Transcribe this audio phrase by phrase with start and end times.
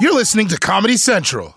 [0.00, 1.56] You're listening to Comedy Central.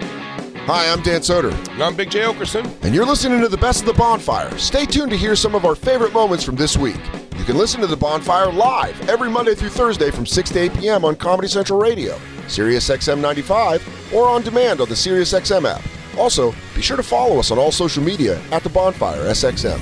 [0.00, 1.52] Hi, I'm Dan Soder.
[1.70, 2.22] And I'm Big J.
[2.22, 2.66] Okerson.
[2.82, 4.58] And you're listening to the best of the bonfire.
[4.58, 6.98] Stay tuned to hear some of our favorite moments from this week.
[7.36, 10.74] You can listen to the bonfire live every Monday through Thursday from 6 to 8
[10.74, 11.04] p.m.
[11.04, 12.18] on Comedy Central Radio,
[12.48, 15.82] Sirius XM 95, or on demand on the Sirius XM app.
[16.18, 19.78] Also, be sure to follow us on all social media at the Bonfire SXM.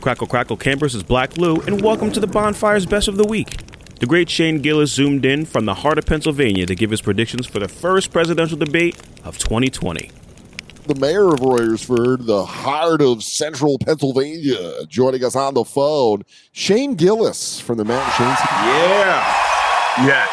[0.00, 3.67] Crackle Crackle Campers is Black Lou, and welcome to the Bonfire's Best of the Week.
[3.98, 7.46] The great Shane Gillis zoomed in from the heart of Pennsylvania to give his predictions
[7.46, 10.10] for the first presidential debate of 2020.
[10.86, 16.94] the mayor of Royersford, the heart of central Pennsylvania, joining us on the phone, Shane
[16.94, 18.38] Gillis from the Mountain Shanes.
[18.64, 19.34] Yeah.
[20.06, 20.30] Yes,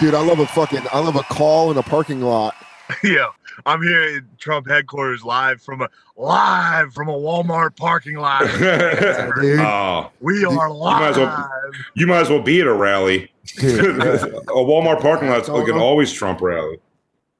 [0.00, 0.08] dude.
[0.08, 2.54] Dude, I love a fucking, I love a call in a parking lot.
[3.04, 3.26] Yeah,
[3.66, 8.40] I'm here at Trump headquarters live from a live from a Walmart parking lot.
[9.40, 11.10] Dude, Oh, we are might live.
[11.12, 11.50] as well-
[11.94, 13.30] you might as well be at a rally.
[13.58, 16.78] dude, a Walmart parking lot's like an always Trump rally.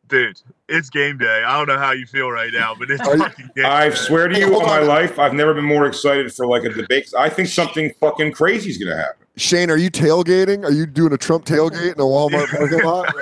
[0.08, 1.42] Dude, it's game day.
[1.46, 3.88] I don't know how you feel right now, but it's Are you- fucking game I
[3.90, 3.94] day.
[3.94, 6.70] swear to you, hold all my life, I've never been more excited for like a
[6.70, 7.12] debate.
[7.18, 9.26] I think something fucking crazy is going to happen.
[9.38, 10.64] Shane, are you tailgating?
[10.64, 13.14] Are you doing a Trump tailgate in a Walmart parking lot?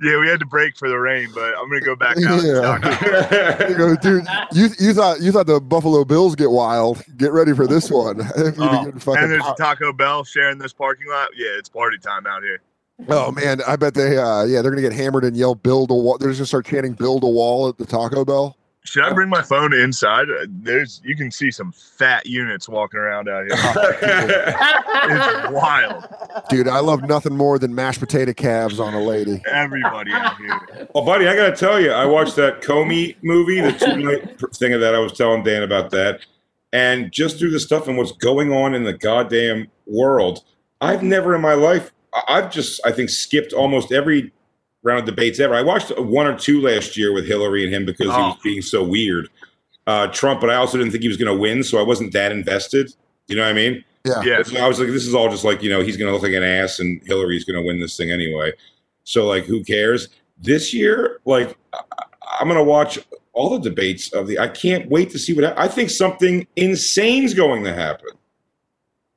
[0.00, 2.42] Yeah, we had to break for the rain, but I'm gonna go back out.
[2.42, 2.74] Yeah.
[2.74, 2.82] and
[3.58, 3.68] talk.
[3.70, 7.02] You go, dude, you you thought you thought the Buffalo Bills get wild.
[7.16, 8.20] Get ready for this one.
[8.62, 11.28] Oh, and there's a Taco Bell sharing this parking lot.
[11.36, 12.60] Yeah, it's party time out here.
[13.08, 15.94] Oh man, I bet they uh yeah, they're gonna get hammered and yell build a
[15.94, 16.18] wall.
[16.18, 18.56] They're just gonna start chanting build a wall at the Taco Bell.
[18.84, 20.30] Should I bring my phone inside?
[20.30, 23.56] Uh, There's you can see some fat units walking around out here.
[25.04, 26.04] it's wild.
[26.48, 29.42] Dude, I love nothing more than mashed potato calves on a lady.
[29.46, 30.88] Everybody out here.
[30.94, 34.40] Well, buddy, I got to tell you, I watched that Comey movie, the two night
[34.54, 34.94] thing of that.
[34.94, 36.20] I was telling Dan about that.
[36.72, 40.44] And just through the stuff and what's going on in the goddamn world,
[40.80, 41.92] I've never in my life,
[42.28, 44.32] I've just, I think, skipped almost every
[44.82, 45.54] round of debates ever.
[45.54, 48.40] I watched one or two last year with Hillary and him because he was Oh.
[48.42, 49.28] being so weird.
[49.86, 52.12] Uh, Trump, but I also didn't think he was going to win, so I wasn't
[52.12, 52.92] that invested.
[53.26, 53.84] You know what I mean?
[54.04, 54.22] Yeah.
[54.22, 54.42] Yeah.
[54.42, 56.22] So I was like, this is all just like, you know, he's going to look
[56.22, 58.52] like an ass and Hillary's going to win this thing anyway.
[59.04, 60.08] So, like, who cares?
[60.38, 61.80] This year, like, I-
[62.40, 62.98] I'm going to watch
[63.32, 64.38] all the debates of the.
[64.38, 65.58] I can't wait to see what.
[65.58, 68.08] I think something insane's going to happen.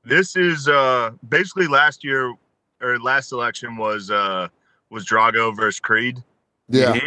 [0.04, 2.34] This is uh basically last year
[2.82, 4.50] or last election was uh
[4.94, 6.24] was Drago versus Creed.
[6.70, 6.98] Yeah.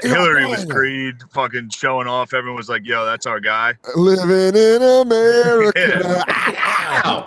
[0.00, 2.34] Hillary was Creed, fucking showing off.
[2.34, 6.24] Everyone was like, "Yo, that's our guy." Living in America.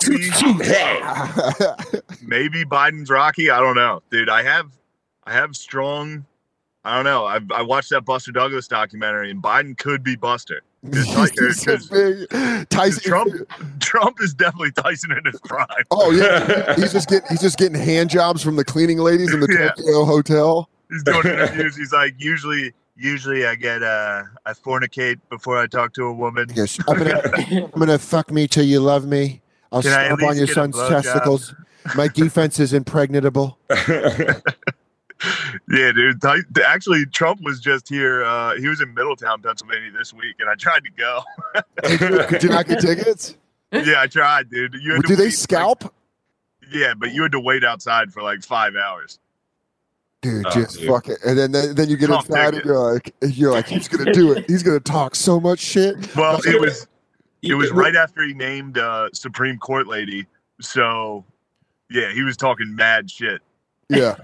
[2.22, 3.50] Maybe Biden's Rocky.
[3.50, 4.30] I don't know, dude.
[4.30, 4.72] I have,
[5.26, 6.26] I have strong.
[6.86, 7.26] I don't know.
[7.26, 10.62] I I watched that Buster Douglas documentary, and Biden could be Buster.
[10.84, 12.70] It's like- He's so 'cause- big.
[12.70, 13.34] Tyson Trump,
[13.80, 15.68] Trump is definitely Tyson in his prime.
[15.92, 19.40] Oh yeah, he's just getting he's just getting hand jobs from the cleaning ladies in
[19.42, 19.70] the Yeah.
[19.70, 20.70] Tokyo hotel.
[20.90, 21.76] He's doing interviews.
[21.76, 26.48] He's like, usually, usually I get uh, I fornicate before I talk to a woman.
[26.56, 27.22] Yes, I'm gonna,
[27.74, 29.42] I'm gonna fuck me till you love me.
[29.72, 31.54] I'll Can I at stomp on your son's testicles.
[31.96, 33.58] My defense is impregnable.
[35.70, 36.22] Yeah, dude.
[36.22, 38.24] Ty- actually, Trump was just here.
[38.24, 41.22] Uh, he was in Middletown, Pennsylvania this week, and I tried to go.
[42.30, 43.36] Did you not get tickets?
[43.72, 44.76] yeah, I tried, dude.
[44.82, 45.94] You had to Do they wait, like- scalp?
[46.72, 49.20] yeah, but you had to wait outside for like five hours.
[50.22, 50.88] Dude, Oh, just dude.
[50.90, 51.18] fuck it.
[51.26, 54.12] And then then, then you get Trump inside and you're like you're like he's gonna
[54.12, 54.46] do it.
[54.50, 56.14] He's gonna talk so much shit.
[56.16, 56.88] Well, it was
[57.42, 60.28] it was right after he named uh, Supreme Court lady.
[60.60, 61.24] So,
[61.90, 63.42] yeah, he was talking mad shit.
[63.88, 64.16] Yeah.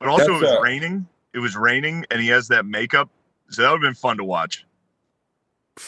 [0.00, 1.06] But also, That's, it was uh, raining.
[1.34, 3.08] It was raining, and he has that makeup.
[3.50, 4.64] So that would have been fun to watch.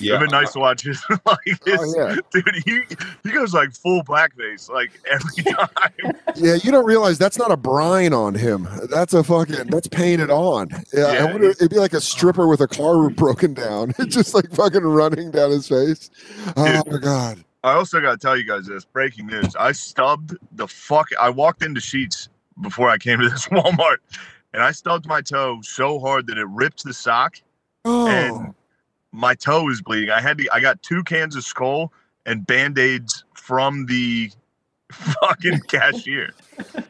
[0.01, 0.15] Yeah.
[0.17, 2.17] It'd been nice to watch his like his Oh, yeah.
[2.31, 2.63] dude.
[2.65, 2.81] He
[3.25, 6.17] he goes like full blackface like every time.
[6.37, 8.69] Yeah, you don't realize that's not a brine on him.
[8.91, 10.69] That's a fucking that's painted on.
[10.95, 13.93] Yeah, I Yeah, wonder it'd be like a stripper with a car broken down.
[13.99, 16.11] It's just like fucking running down his face.
[16.57, 17.45] Oh my god.
[17.65, 19.55] I also got to tell you guys this breaking news.
[19.57, 21.09] I stubbed the fuck.
[21.21, 22.29] I walked into Sheetz
[22.61, 23.99] before I came to this Walmart,
[24.53, 27.41] and I stubbed my toe so hard that it ripped the sock,
[27.85, 28.55] Oh, and
[29.13, 30.11] my toe is bleeding.
[30.11, 30.49] I had to.
[30.53, 31.91] I got two cans of Skoal
[32.27, 34.31] and band aids from the
[34.93, 36.31] fucking cashier.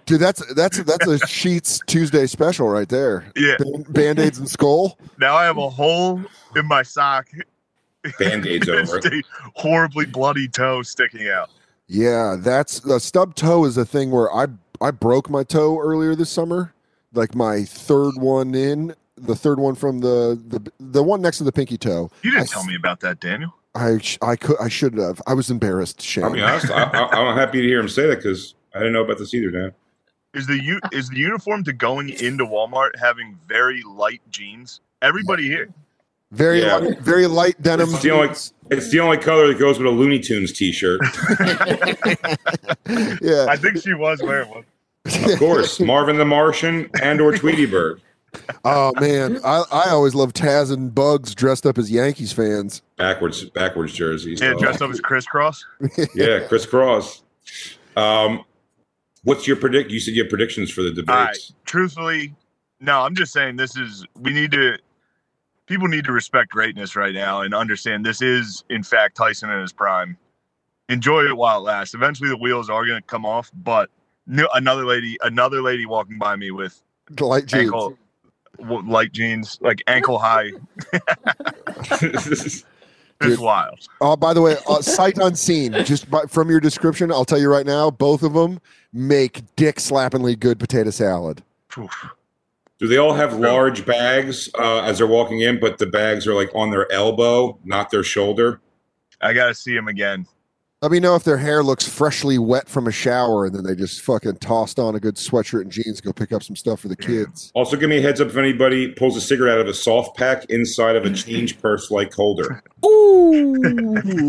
[0.06, 3.24] Dude, that's that's that's a Sheetz Tuesday special right there.
[3.36, 3.56] Yeah.
[3.88, 4.96] Band aids and Skoal.
[5.18, 6.20] Now I have a hole
[6.56, 7.28] in my sock.
[8.18, 9.00] Band-aids over
[9.54, 11.50] horribly bloody toe sticking out.
[11.86, 14.46] Yeah, that's the stub toe is a thing where I
[14.82, 16.74] I broke my toe earlier this summer,
[17.14, 21.44] like my third one in, the third one from the the the one next to
[21.44, 22.10] the pinky toe.
[22.22, 23.54] You didn't I tell me about that, Daniel.
[23.74, 25.22] I I could I should have.
[25.26, 26.02] I was embarrassed.
[26.02, 26.24] Shane.
[26.24, 26.70] I'll be honest.
[26.70, 29.32] I, I, I'm happy to hear him say that because I didn't know about this
[29.34, 29.72] either, Dan.
[30.34, 34.80] Is the u- is the uniform to going into Walmart having very light jeans?
[35.02, 35.68] Everybody here.
[36.30, 36.76] Very Yeah.
[36.76, 37.90] light, very light denim.
[37.90, 38.28] It's the only
[38.70, 41.00] it's the only color that goes with a Looney Tunes T-shirt.
[43.20, 44.64] yeah, I think she was wearing one.
[45.04, 48.00] Of course, Marvin the Martian and or Tweety Bird.
[48.64, 52.82] Oh man, I I always love Taz and Bugs dressed up as Yankees fans.
[52.96, 54.40] Backwards backwards jerseys.
[54.40, 55.64] Yeah, dressed up as Kris Kross.
[56.14, 57.22] yeah, Kris Kross.
[57.96, 58.44] Um,
[59.24, 59.90] what's your predict?
[59.90, 61.26] You said your predictions for the All right.
[61.26, 61.52] debates.
[61.64, 62.34] Truthfully,
[62.80, 64.78] no, I'm just saying this is we need to
[65.66, 69.60] people need to respect greatness right now and understand this is in fact Tyson in
[69.60, 70.16] his prime.
[70.88, 71.94] Enjoy it while it lasts.
[71.94, 73.88] Eventually the wheels are going to come off, but
[74.26, 76.80] no, another lady another lady walking by me with
[77.10, 77.62] The light jeans.
[77.64, 77.96] ankle
[78.58, 80.50] light jeans, like ankle high.
[83.24, 83.38] It's Dude.
[83.38, 83.78] wild.
[84.00, 85.72] Oh, by the way, uh, sight unseen.
[85.84, 88.60] Just by, from your description, I'll tell you right now, both of them
[88.92, 91.40] make dick slappingly good potato salad.
[91.78, 92.06] Oof.
[92.80, 96.34] Do they all have large bags uh, as they're walking in, but the bags are
[96.34, 98.60] like on their elbow, not their shoulder?
[99.20, 100.26] I got to see them again.
[100.82, 103.76] Let me know if their hair looks freshly wet from a shower, and then they
[103.76, 106.80] just fucking tossed on a good sweatshirt and jeans, to go pick up some stuff
[106.80, 107.52] for the kids.
[107.54, 110.16] Also, give me a heads up if anybody pulls a cigarette out of a soft
[110.16, 112.64] pack inside of a change purse like holder.
[112.84, 113.54] Ooh.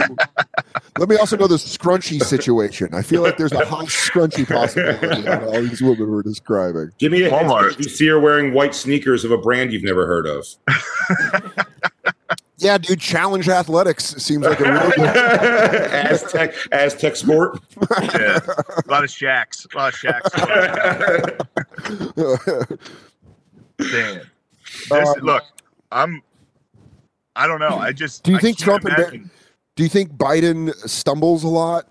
[1.00, 2.90] Let me also know the scrunchy situation.
[2.94, 6.92] I feel like there's a high scrunchy possibility on all these women we're describing.
[7.00, 7.72] Give me a heads up Walmart.
[7.72, 10.46] if you see her wearing white sneakers of a brand you've never heard of.
[12.64, 15.18] Yeah, dude, challenge athletics seems like a real good
[15.92, 17.60] Aztec, Aztec sport.
[18.02, 18.40] Yeah.
[18.48, 19.68] a lot of shacks.
[19.74, 20.30] A lot of shacks.
[23.78, 23.80] Damn.
[23.80, 25.44] This, Um, look,
[25.92, 26.22] I'm.
[27.36, 27.78] I don't know.
[27.78, 28.24] I just.
[28.24, 29.30] Do you I think can't Trump and Bar-
[29.76, 31.88] Do you think Biden stumbles a lot?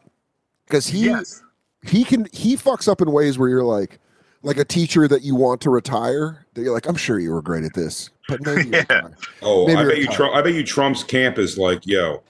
[0.67, 1.43] Because he Yes.
[1.83, 3.99] he can he fucks up in ways where you're like
[4.43, 6.47] like a teacher that you want to retire.
[6.55, 9.09] That you're like, I'm sure you were great at this, but maybe Yeah.
[9.43, 10.07] Oh, Maybe I you're bet you.
[10.09, 10.35] Trump.
[10.35, 12.23] I bet you Trump's camp is like, yo,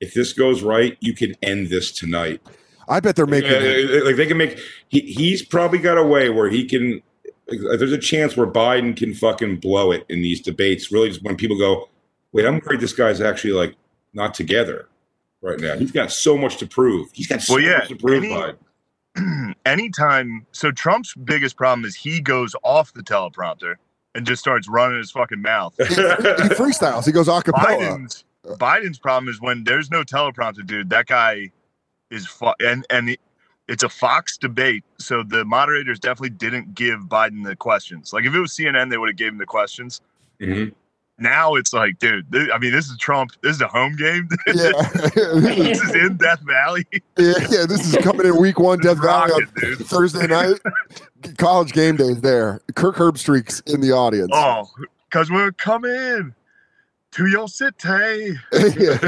[0.00, 2.40] if this goes right, you can end this tonight.
[2.88, 3.50] I bet they're making.
[3.50, 4.58] Yeah, like they can make.
[4.88, 7.00] He, he's probably got a way where he can.
[7.48, 10.90] Like, there's a chance where Biden can fucking blow it in these debates.
[10.92, 11.88] Really, just when people go,
[12.32, 13.74] "Wait, I'm worried this guy's actually like
[14.12, 14.88] not together
[15.40, 17.08] right now." He's got so much to prove.
[17.14, 18.22] He's got so Well, yeah, much to prove.
[18.24, 18.56] any- Biden.
[19.66, 20.46] anytime.
[20.52, 23.74] So Trump's biggest problem is he goes off the teleprompter
[24.14, 25.74] and just starts running his fucking mouth.
[25.78, 27.04] he freestyles.
[27.04, 27.78] He goes a cappella.
[27.78, 30.90] Biden's Biden's problem is when there's no teleprompter, dude.
[30.90, 31.50] That guy
[32.10, 33.20] is fu- and and it-
[33.66, 38.12] it's a Fox debate, so the moderators definitely didn't give Biden the questions.
[38.12, 40.02] Like if it was CNN, they would have gave him the questions.
[40.38, 40.74] Mhm.
[41.18, 42.30] Now it's like, dude.
[42.30, 43.30] This, I mean, this is Trump.
[43.42, 44.28] This is a home game.
[44.54, 44.72] Yeah.
[45.14, 46.86] this is in Death Valley.
[46.92, 49.78] yeah, yeah, this is coming in week one, Death Valley on dude.
[49.86, 50.60] Thursday night.
[51.38, 52.60] College game days there.
[52.74, 54.30] Kirk Herbstreit's in the audience.
[54.32, 54.68] Oh,
[55.08, 56.34] because we're coming
[57.14, 57.74] to your city.
[58.52, 58.98] Yeah.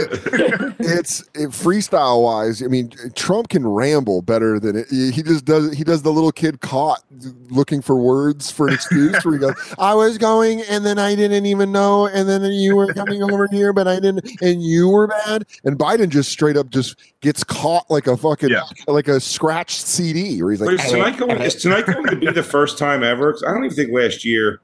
[0.79, 2.63] it's it, freestyle wise.
[2.63, 4.87] I mean, Trump can ramble better than it.
[4.91, 5.73] He just does.
[5.75, 7.03] He does the little kid caught
[7.51, 9.25] looking for words for an excuse.
[9.25, 12.77] where he goes, "I was going, and then I didn't even know, and then you
[12.77, 16.57] were coming over here, but I didn't, and you were bad." And Biden just straight
[16.57, 18.63] up just gets caught like a fucking Yeah.
[18.87, 21.43] like a scratched CD, where he's But like, is tonight going?
[21.43, 23.33] Is tonight going to be the first time ever?
[23.33, 24.61] 'Cause I don't even think last year.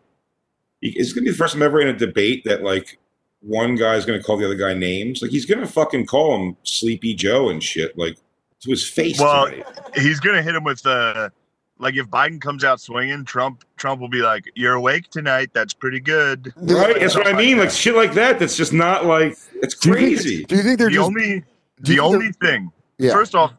[0.85, 2.99] It's going to be the first time ever in a debate that like
[3.43, 5.21] one guy's going to call the other guy names.
[5.23, 7.97] Like he's going to fucking call him Sleepy Joe and shit.
[7.99, 8.17] Like
[8.61, 9.19] to his face.
[9.21, 9.67] Well, tonight.
[9.97, 11.33] He's gonna hit him with the
[11.79, 15.51] like if Biden comes out swinging, Trump Trump will be like, "You're awake tonight.
[15.53, 17.01] That's pretty good." right?
[17.01, 17.59] That's what I mean.
[17.59, 18.39] Like shit like that.
[18.39, 20.45] That's just not like it's Do you think- crazy.
[20.45, 21.07] Do you think they're the just?
[21.07, 21.43] only
[21.81, 22.71] the only thing.
[22.99, 23.13] Yeah.
[23.13, 23.53] First off,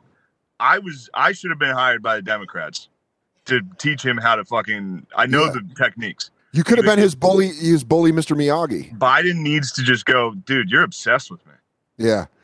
[0.59, 2.87] I was I should have been hired by the Democrats
[3.45, 5.05] to teach him how to fucking.
[5.17, 5.51] I know Yeah.
[5.55, 6.31] the techniques.
[6.53, 7.47] You could have been his bully.
[7.47, 8.37] His bully, Mr.
[8.37, 8.97] Miyagi.
[8.97, 10.69] Biden needs to just go, dude.
[10.69, 11.53] You're obsessed with me.
[11.97, 12.25] Yeah.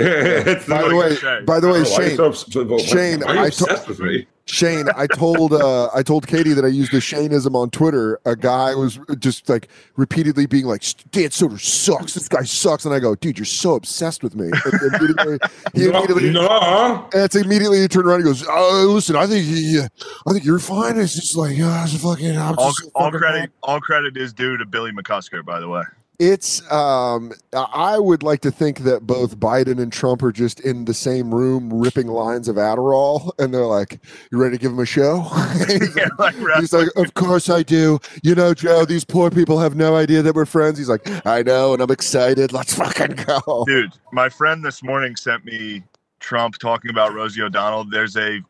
[0.00, 1.44] It's By the way, Shane.
[1.44, 2.16] by the oh, way, oh, why are Shane.
[2.16, 4.26] so obs- so- Shane, are you I obsessed to- with me?
[4.50, 8.18] Shane, I told uh, I told Katie that I used the Shaneism on Twitter.
[8.24, 12.14] A guy was just like repeatedly being like, "Dan Soder sucks.
[12.14, 15.38] This guy sucks," and I go, "Dude, you're so obsessed with me." And immediately,
[15.74, 17.08] he No, immediately, no.
[17.12, 19.88] and it's immediately he turned around and goes, "Oh, "Listen, I think he, uh,
[20.26, 23.04] I think you're fine." It's just like, uh, it's fucking, I'm All, just so all
[23.06, 25.82] fucking credit, all credit is due to Billy McCusker, by the way.
[26.18, 30.84] It's um I would like to think that both Biden and Trump are just in
[30.84, 34.00] the same room ripping lines of Adderall and they're like,
[34.32, 35.20] You ready to give him a show?
[35.68, 38.00] he's, Yeah, like, like, he's like, Of course I do.
[38.24, 40.76] You know, Joe, these poor people have no idea that we're friends.
[40.76, 42.52] He's like, I know, and I'm excited.
[42.52, 43.64] Let's fucking go.
[43.66, 45.84] dude, my friend this morning sent me
[46.18, 47.84] Trump talking about Rosie O'Donnell.
[47.84, 48.40] There's a,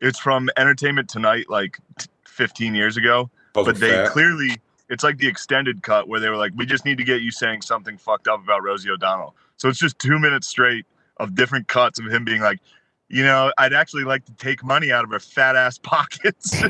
[0.00, 4.08] it's from Entertainment Tonight, like t- 15 years ago, Puzzle but they fat.
[4.10, 4.56] clearly,
[4.88, 7.30] it's like the extended cut where they were like, we just need to get you
[7.30, 9.34] saying something fucked up about Rosie O'Donnell.
[9.56, 10.86] So it's just two minutes straight
[11.18, 12.60] of different cuts of him being like,
[13.08, 16.60] you know, I'd actually like to take money out of her fat ass pockets.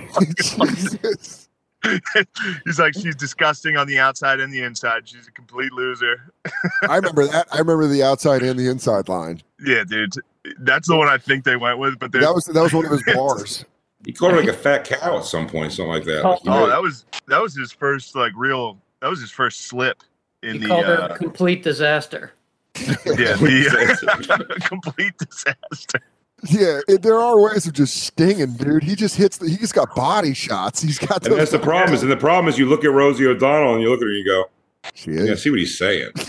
[0.57, 1.43] Jesus.
[2.65, 5.09] He's like, she's disgusting on the outside and the inside.
[5.09, 6.33] She's a complete loser.
[6.89, 7.47] I remember that.
[7.53, 9.43] I remember the outside and the inside line.
[9.65, 10.15] Yeah, dude.
[10.61, 11.99] That's the one I think they went with.
[11.99, 13.65] But That was that was one of his bars.
[14.07, 16.25] He called her like a fat cow at some point, something like that.
[16.25, 18.79] Oh, Oh, that was that was his first like real.
[19.03, 20.03] That was his first slip
[20.45, 22.33] in He the called her uh, a complete disaster.
[22.79, 26.01] yeah the complete disaster.
[26.49, 28.85] Yeah, it, there are ways of just stinging, dude.
[28.85, 29.39] He just hits.
[29.39, 30.83] The, he's got body shots.
[30.83, 31.27] He's got.
[31.27, 31.95] and that's the problem.
[31.95, 34.09] Is and the problem is you look at Rosie O'Donnell and you look at her
[34.09, 34.45] and you go,
[34.95, 35.43] She yeah, is.
[35.43, 36.11] see what he's saying.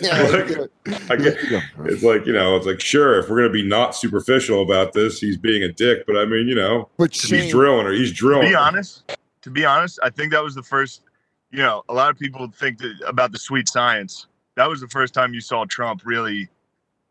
[0.00, 0.66] Yeah,
[1.10, 1.36] I get,
[1.84, 5.20] it's like you know, it's like sure, if we're gonna be not superficial about this,
[5.20, 6.04] he's being a dick.
[6.06, 7.92] But I mean, you know, but he's drilling her.
[7.92, 8.48] He's To drilling.
[8.48, 11.02] be honest, to be honest, I think that was the first.
[11.52, 14.26] You know, a lot of people think that about the sweet science.
[14.56, 16.48] That was the first time you saw Trump really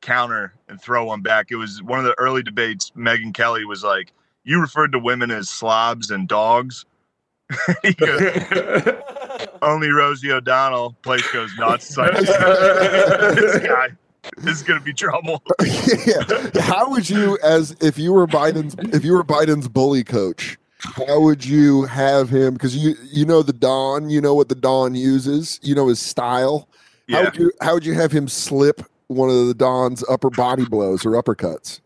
[0.01, 1.47] counter and throw one back.
[1.51, 2.91] It was one of the early debates.
[2.97, 4.11] Megyn Kelly was like,
[4.43, 6.85] "You referred to women as slobs and dogs."
[7.83, 8.21] He goes,
[9.61, 10.95] Only Rosie O'Donnell.
[11.01, 11.95] Place goes nuts.
[11.97, 13.89] Like, this guy,
[14.37, 15.43] this is gonna be trouble.
[16.05, 16.23] yeah.
[16.61, 21.19] How would you, as if you were Biden's, if you were Biden's bully coach, how
[21.21, 22.53] would you have him?
[22.53, 25.99] Because you you know the Don, you know what the Don uses, you know his
[25.99, 26.69] style.
[27.09, 30.65] How would you how would you have him slip one of the Don's upper body
[30.65, 31.81] blows or uppercuts?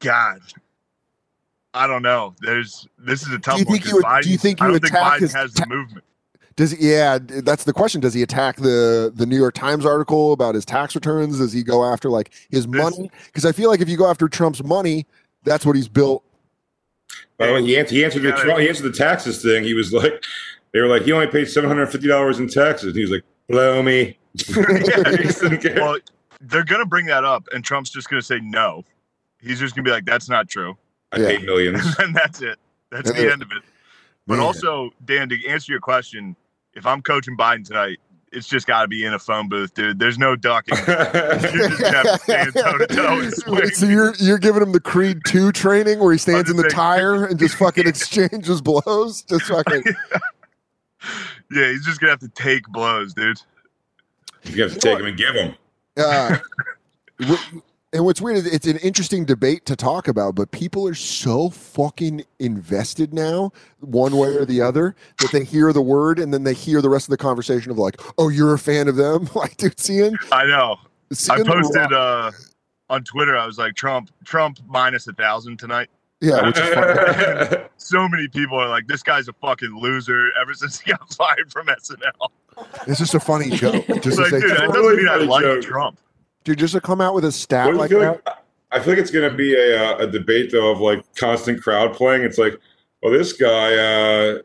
[0.00, 0.40] God,
[1.78, 2.34] I don't know.
[2.40, 3.80] There's this is a tough do you one.
[3.84, 6.04] you would- Biden, do you think I you don't think Biden his has the movement?
[6.56, 8.00] Does he, yeah, that's the question.
[8.00, 11.38] Does he attack the the New York Times article about his tax returns?
[11.38, 13.10] Does he go after like his This- money?
[13.26, 15.06] Because I feel like if you go after Trump's money,
[15.44, 16.24] that's what he's built.
[17.38, 19.62] By the way, he answered, he answered the Trump- he answered the taxes thing.
[19.62, 20.22] He was like,
[20.72, 22.88] they were like, he only paid seven hundred fifty dollars in taxes.
[22.88, 24.18] And he was like, blow me.
[24.38, 25.76] He just didn't care.
[25.76, 25.98] Well,
[26.40, 28.84] they're gonna bring that up, and Trump's just gonna say no.
[29.40, 30.76] He's just gonna be like, "That's not true,"
[31.12, 31.28] I Yeah.
[31.28, 31.80] paid millions.
[31.98, 32.58] and that's it.
[32.90, 33.62] That's the end of it.
[34.26, 34.44] But Man.
[34.46, 36.36] also, Dan, to answer your question,
[36.74, 37.98] if I'm coaching Biden tonight,
[38.30, 39.98] it's just got to be in a phone booth, dude.
[39.98, 40.76] There's no ducking.
[40.86, 43.30] You're just have to stand toe to toe
[43.70, 46.72] so you're you're giving him the Creed two training where he stands in the saying-
[46.72, 49.82] tire and just fucking exchanges blows, just fucking.
[51.50, 53.40] Yeah, he's just gonna have to take blows, dude.
[54.44, 55.54] you have to take him and give him.
[55.96, 56.36] Uh,
[57.24, 57.56] wh-
[57.92, 61.48] and what's weird is it's an interesting debate to talk about, but people are so
[61.50, 66.44] fucking invested now, one way or the other, that they hear the word and then
[66.44, 69.28] they hear the rest of the conversation of like, "Oh, you're a fan of them."
[69.34, 70.76] Like, dude, seeing, I know.
[71.10, 72.30] I seeing the posted ro- uh,
[72.90, 73.36] on Twitter.
[73.36, 75.88] I was like, Trump, Trump minus a thousand tonight.
[76.20, 77.64] yeah, which is funny.
[77.80, 81.50] So many people are like, this guy's a fucking loser ever since he got fired
[81.50, 82.28] from SNL.
[82.88, 83.86] It's just a funny joke.
[83.86, 85.62] Just It's to like, dude, that Trump- doesn't mean I like joke.
[85.62, 85.98] Trump.
[86.48, 88.26] Dude, just to come out with a stat What do you like that.
[88.26, 88.36] like-
[88.70, 91.62] I feel like it's going to be a, uh, a debate though of like constant
[91.62, 92.22] crowd playing.
[92.22, 92.58] It's like,
[93.02, 94.38] well, this guy, uh,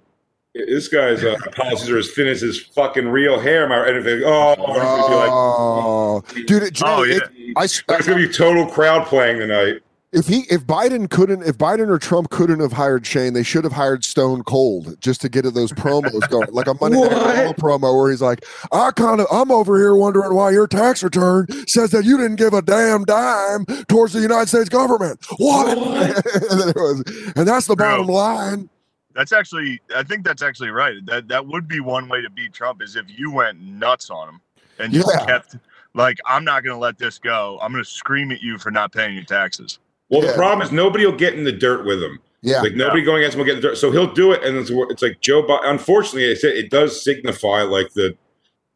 [0.54, 3.68] this guy's uh, policies are as thin as his fucking real hair.
[3.68, 7.16] My and if they, oh, it's gonna Oh, dude, it, Jay, Oh, yeah.
[7.16, 9.82] it- I, be like, it's going to be total crowd playing tonight.
[10.14, 13.64] If he if Biden couldn't if Biden or Trump couldn't have hired Shane, they should
[13.64, 17.98] have hired Stone Cold just to get those promos going, like a Monday Night promo
[17.98, 21.92] where he's like, "I kind of I'm over here wondering why your tax return says
[21.92, 25.20] that you didn't give a damn dime towards the United States government.
[25.38, 27.90] What?" and, was, and that's the Bro.
[27.90, 28.70] bottom line.
[29.16, 30.96] That's actually, I think that's actually right.
[31.06, 34.30] That that would be one way to beat Trump is if you went nuts on
[34.30, 34.42] him
[34.80, 35.26] and just Yeah.
[35.26, 35.56] kept
[35.96, 37.60] like, I'm not going to let this go.
[37.62, 39.80] I'm going to scream at you for not paying your taxes.
[40.14, 40.32] Well, Yeah.
[40.32, 42.20] the problem is nobody will get in the dirt with him.
[42.42, 43.78] Yeah, Like nobody going against him will get in the dirt.
[43.78, 45.44] So he'll do it, and it's, it's like Joe.
[45.44, 45.62] Biden.
[45.64, 48.16] Unfortunately, it, it does signify like the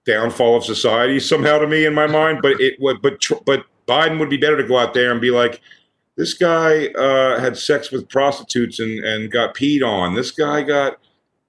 [0.06, 2.40] downfall of society somehow to me in my mind.
[2.42, 5.32] But it would, but but Biden would be better to go out there and be
[5.32, 5.62] like,
[6.16, 10.16] This guy uh, had sex with prostitutes and, and got peed on.
[10.16, 10.98] This guy got,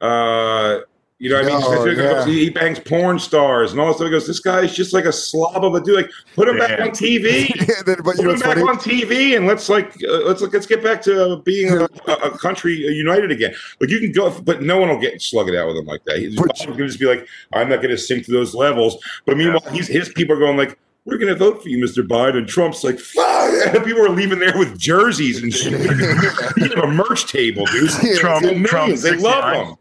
[0.01, 0.81] uh,
[1.21, 2.25] you know, what I Oh, mean, yeah.
[2.27, 4.07] he, bangs porn stars and all this stuff.
[4.07, 5.97] He goes, this guy is just like a slob of a dude.
[5.97, 7.49] Like, put him back on TV.
[7.69, 8.63] Yeah, then- but you Put know him back funny?
[8.63, 12.75] on TV and let's like uh, let's let's get back to being a, a country
[12.75, 13.53] united again.
[13.81, 16.05] Like you can go, but no one will get slug it out with him like
[16.05, 16.19] that.
[16.19, 18.97] He's going to just be like, I'm not going to sink to those levels.
[19.27, 22.07] But meanwhile, he's his people are going like, we're going to vote for you, Mr.
[22.07, 22.47] Biden.
[22.47, 23.73] Trump's like, fuck.
[23.85, 25.73] People are leaving there with jerseys and shit.
[26.57, 27.89] He's a merch table, dude.
[28.19, 28.69] Trump- Millions.
[28.69, 29.79] Trump they love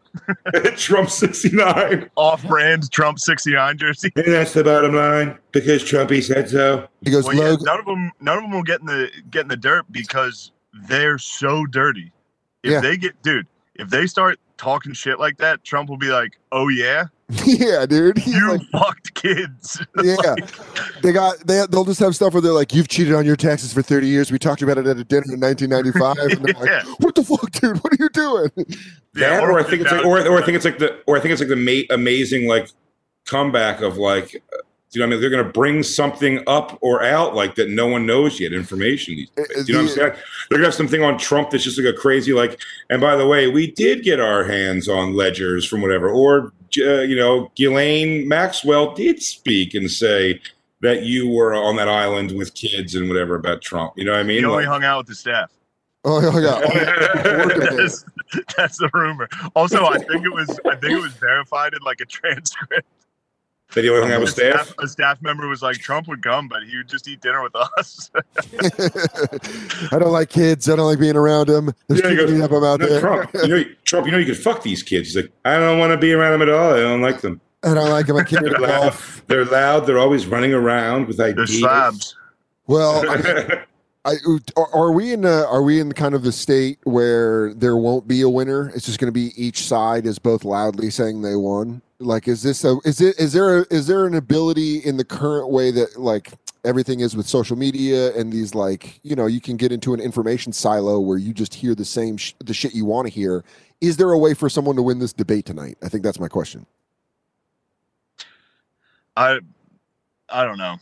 [0.53, 0.73] him.
[0.77, 2.09] Trump 69.
[2.15, 4.11] Off-brand Trump 69 jersey.
[4.15, 6.87] And that's the bottom line because Trumpy said so.
[7.03, 9.41] He goes, Well, yeah, none of them, none of them will get in the get
[9.41, 10.53] in the dirt because
[10.87, 12.11] they're so dirty.
[12.63, 12.79] If Yeah.
[12.79, 16.67] they get, dude, if they start talking shit like that, Trump will be like, "Oh
[16.67, 17.05] yeah,
[17.45, 18.17] yeah, dude.
[18.17, 20.35] He's you like, fucked kids." yeah.
[21.01, 23.73] They got they they'll just have stuff where they're like, You've cheated on your taxes
[23.73, 24.31] for 30 years.
[24.31, 26.17] We talked about it at a dinner in 1995.
[26.17, 27.77] And they're like, What the fuck, dude?
[27.77, 28.51] What are you doing?
[29.15, 31.17] Yeah, that, or I think it's like, or, or I think it's like the, or
[31.17, 32.69] I think it's like the ma- amazing like
[33.25, 34.41] comeback of like,
[34.87, 37.55] uh, you know, what I mean, they're going to bring something up or out like
[37.55, 39.15] that no one knows yet, information.
[39.15, 39.67] These Uh, days.
[39.67, 40.07] You know what I'm saying?
[40.49, 42.59] They're going to have something on Trump that's just like a crazy like.
[42.89, 47.01] And by the way, we did get our hands on ledgers from whatever, or uh,
[47.01, 50.39] you know, Ghislaine Maxwell did speak and say
[50.81, 53.93] that you were on that island with kids and whatever about Trump.
[53.97, 54.41] You know what I mean?
[54.41, 55.51] You only Like- hung out with the staff.
[56.05, 56.59] Oh, oh yeah.
[57.45, 58.05] Working that's,
[58.55, 59.27] that's the rumor.
[59.55, 62.87] Also, I think it was I think it was verified in like a transcript.
[63.73, 64.73] That he only hung out with A staff.
[64.79, 67.55] A staff member was like, "Trump would come, but he would just eat dinner with
[67.55, 68.09] us."
[69.91, 70.69] I don't like kids.
[70.69, 71.71] I don't like being around them.
[71.87, 72.99] There's Yeah, he too many goes, of them out No, there.
[73.01, 75.09] Trump, you know, Trump, you know, you could fuck these kids.
[75.13, 76.73] He's like, I don't want to be around them at all.
[76.73, 77.41] I don't like them.
[77.63, 78.17] I don't like them.
[78.17, 78.95] I can't They're loud.
[79.27, 79.85] They're loud.
[79.85, 81.59] They're always running around with They're ideas.
[81.59, 82.15] slabs.
[82.67, 83.63] Well, I,
[84.07, 84.15] I,
[84.55, 88.07] are, we in uh, are we in the kind of the state where there won't
[88.07, 88.71] be a winner?
[88.73, 91.81] It's just going to be each side is both loudly saying they won.
[91.99, 95.03] Like, is this a is it is there a, is there an ability in the
[95.03, 96.31] current way that like
[96.63, 99.99] everything is with social media and these like you know you can get into an
[99.99, 103.43] information silo where you just hear the same sh- the shit you want to hear.
[103.81, 105.77] Is there a way for someone to win this debate tonight?
[105.83, 106.65] I think that's my question.
[109.17, 109.39] I
[110.29, 110.77] I don't know.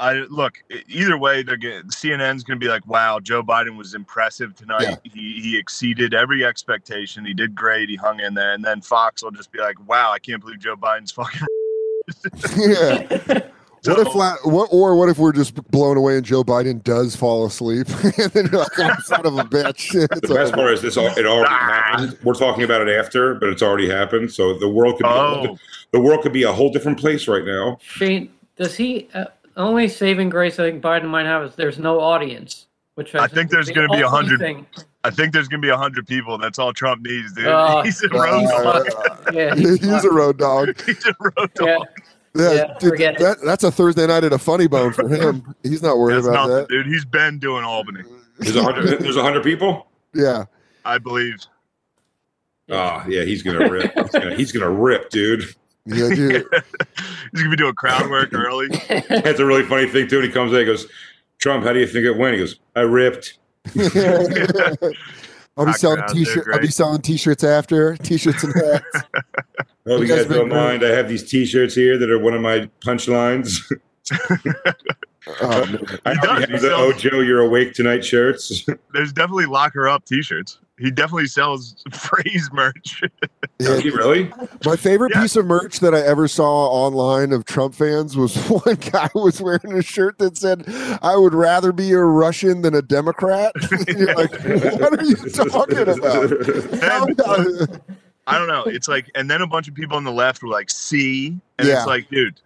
[0.00, 1.42] I look either way.
[1.42, 4.82] They're getting, CNN's going to be like, "Wow, Joe Biden was impressive tonight.
[4.82, 4.96] Yeah.
[5.02, 7.24] He he exceeded every expectation.
[7.24, 7.88] He did great.
[7.88, 10.60] He hung in there." And then Fox will just be like, "Wow, I can't believe
[10.60, 11.46] Joe Biden's fucking."
[12.56, 13.40] yeah.
[13.84, 17.14] What if la- what or what if we're just blown away and Joe Biden does
[17.14, 19.94] fall asleep and then you're like, oh, son of a bitch.
[19.94, 20.56] It's The best over.
[20.56, 21.82] part is this: all, it already Ah.
[21.84, 22.18] happened.
[22.24, 24.32] We're talking about it after, but it's already happened.
[24.32, 25.56] So the world could be a whole Oh, di-
[25.92, 27.78] the world could be a whole different place right now.
[27.80, 29.26] Shane, does he uh,
[29.58, 30.58] only saving grace?
[30.58, 34.00] I think Biden might have is there's no audience, which I think there's gonna be
[34.00, 34.64] a hundred-
[35.04, 36.36] I think there's going to be a hundred people.
[36.38, 37.46] That's all Trump needs, dude.
[37.46, 38.86] Oh, he's a road dog.
[38.90, 39.34] fucked.
[39.34, 40.78] Yeah, He's, he's a road dog.
[40.86, 41.76] He's a road Yeah.
[41.76, 41.86] dog.
[42.34, 45.54] Yeah, Yeah, dude, that, that's a Thursday night at a funny bone for him.
[45.62, 46.68] He's not worried That's about nothing, that.
[46.68, 46.86] dude.
[46.86, 48.02] He's been doing Albany,
[48.38, 48.98] There's a hundred.
[49.00, 49.86] There's a hundred people.
[50.14, 50.44] Yeah.
[50.84, 51.36] I believe.
[52.68, 53.92] Oh yeah, he's gonna rip.
[53.94, 55.44] He's gonna, he's gonna rip, dude.
[55.86, 56.32] Yeah, dude.
[57.32, 58.68] He's gonna be doing crowd work early.
[59.08, 60.16] That's a really funny thing too.
[60.18, 60.86] When he comes in, he goes,
[61.38, 63.38] "Trump, how do you think it went?" He goes, "I ripped."
[63.76, 66.46] I'll be Hot selling crowds, t-shirt.
[66.52, 68.84] I'll be selling t-shirts after t-shirts and hats.
[69.86, 70.62] Oh, You you guys guys don't been great.
[70.62, 70.84] mind?
[70.84, 73.58] I have these T-shirts here that are one of my punchlines.
[75.40, 76.44] Oh, He does.
[76.46, 78.64] He have the "Oh Joe, you're awake tonight" shirts.
[78.92, 80.58] There's definitely locker up T-shirts.
[80.78, 83.02] He definitely sells phrase merch.
[83.02, 84.30] Yeah, Does he really?
[84.64, 85.22] My favorite Yeah.
[85.22, 89.40] piece of merch that I ever saw online of Trump fans was one guy was
[89.42, 90.64] wearing a shirt that said,
[91.02, 93.52] "I would rather be a Russian than a Democrat."
[93.88, 94.30] You're like,
[94.80, 97.66] "What are you talking about?" How- uh,
[98.28, 98.62] I don't know.
[98.64, 101.66] It's like, and then a bunch of people on the left were like, "See," and
[101.66, 101.78] Yeah.
[101.78, 102.40] it's like, dude,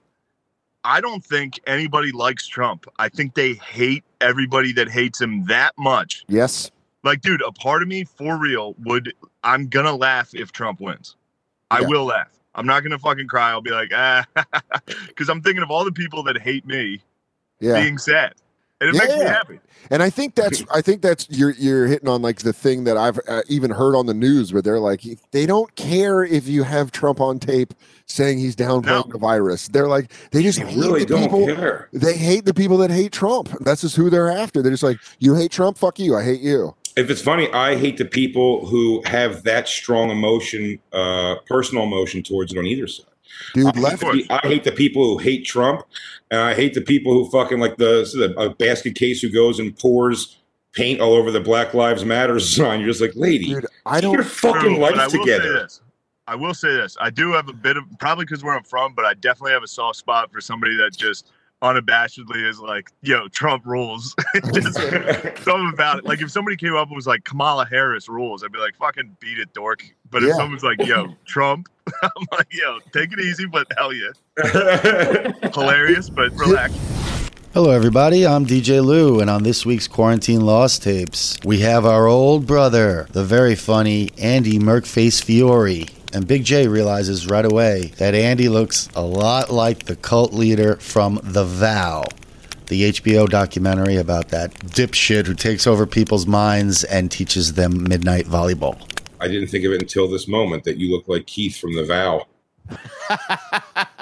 [0.85, 2.87] I don't think anybody likes Trump.
[2.99, 6.25] I think they hate everybody that hates him that much.
[6.29, 6.71] yes,
[7.05, 9.13] Like, dude, a part of me, for real, would
[9.45, 11.17] I'm gonna laugh if Trump wins.
[11.71, 11.89] I Yeah.
[11.89, 12.29] will laugh.
[12.55, 13.51] I'm not gonna fucking cry.
[13.51, 14.25] I'll be like, ah,
[15.09, 17.01] because I'm thinking of all the people that hate me
[17.61, 17.81] yeah.
[17.83, 18.35] being sad,
[18.83, 19.29] and it makes me Yeah.
[19.29, 19.61] happy.
[19.91, 22.97] And I think that's I think that's you're you're hitting on like the thing that
[22.97, 26.63] I've uh, even heard on the news where they're like they don't care if you
[26.63, 27.75] have Trump on tape
[28.07, 29.13] saying he's downplaying No.
[29.13, 29.69] the virus.
[29.69, 31.47] They're like they just I hate really the don't people.
[31.47, 31.89] care.
[31.93, 33.51] They hate the people that hate Trump.
[33.61, 34.63] That's just who they're after.
[34.63, 36.17] They're just like you hate Trump, fuck you.
[36.17, 36.75] I hate you.
[36.97, 42.23] If it's funny, I hate the people who have that strong emotion, uh, personal emotion
[42.23, 43.07] towards it on either side.
[43.55, 45.85] Dude, I left hate, the, I hate the people who hate Trump,
[46.31, 49.59] and I hate the people who fucking like the, the a basket case who goes
[49.59, 50.39] and pours
[50.73, 52.81] paint all over the Black Lives Matter sign.
[52.81, 54.15] You're just like, lady, Dude, I don't.
[54.15, 55.69] your fucking True, but I life together.
[56.29, 56.97] I will say this.
[57.01, 59.65] I do have a bit of probably because where I'm from, but I definitely have
[59.65, 61.32] a soft spot for somebody that just
[61.63, 64.15] unabashedly is like, "Yo, Trump rules."
[64.53, 64.75] just
[65.45, 66.05] something about it.
[66.05, 69.17] Like if somebody came up and was like, "Kamala Harris rules," I'd be like, "Fucking
[69.21, 70.35] beat it, dork." But if Yeah.
[70.37, 71.69] someone's like, "Yo, Trump,"
[72.03, 76.75] I'm like, "Yo, take it easy," but hell yeah, hilarious, but relax.
[77.55, 78.27] Hello, everybody.
[78.27, 83.07] I'm DJ Lou, and on this week's Quarantine Lost Tapes, we have our old brother,
[83.13, 85.87] the very funny Andy Merkface Fiori.
[86.15, 90.77] And Big J realizes right away that Andy looks a lot like the cult leader
[90.77, 92.05] from The Vow,
[92.67, 98.27] the HBO documentary about that dipshit who takes over people's minds and teaches them midnight
[98.27, 98.79] volleyball.
[99.21, 101.85] I didn't think of it until this moment that you look like Keith from The
[101.85, 102.27] Vow.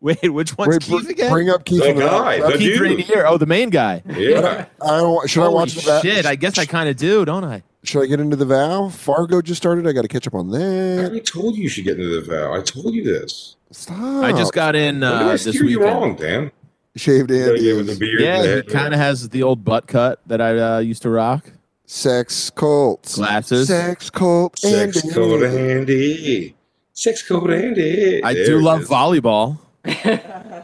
[0.00, 1.32] Wait, which one's Wait, Keith br- again?
[1.32, 1.82] Bring up Keith.
[1.82, 2.98] The from the- guy, oh, the Keith dude.
[3.00, 3.24] Raniere.
[3.26, 4.02] Oh, the main guy.
[4.06, 4.66] Yeah.
[4.80, 6.00] I don't, should I watch the vow?
[6.02, 7.62] shit, I guess I kind of do, don't I?
[7.86, 8.88] Should I get into the vow?
[8.88, 9.86] Fargo just started.
[9.86, 11.12] I got to catch up on that.
[11.14, 12.52] I told you you should get into The Vow.
[12.52, 13.56] I told you this.
[13.70, 14.24] Stop.
[14.24, 15.82] I just got in When did uh, I this steer you weekend.
[16.00, 16.50] wrong, Dan?
[16.96, 17.60] shaved Yeah, Andy.
[17.60, 18.20] yeah, with the beard.
[18.20, 21.10] Yeah, the he kind of has the old butt cut that I uh, used to
[21.10, 21.50] rock.
[21.84, 23.16] Sex cults.
[23.16, 23.68] Glasses.
[23.68, 24.58] Sex cult.
[24.58, 25.14] Sex Andy.
[25.14, 26.56] code Andy.
[26.92, 28.24] Sex code Andy.
[28.24, 28.88] I There do love is.
[28.88, 29.58] volleyball.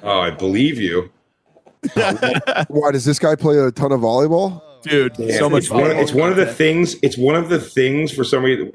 [0.02, 1.12] Oh, I believe you.
[2.68, 4.61] Why does this guy play a ton of volleyball?
[4.83, 6.97] Dude, Yeah, so much it's one, it's one of the things.
[7.03, 8.73] It's one of the things for some reason.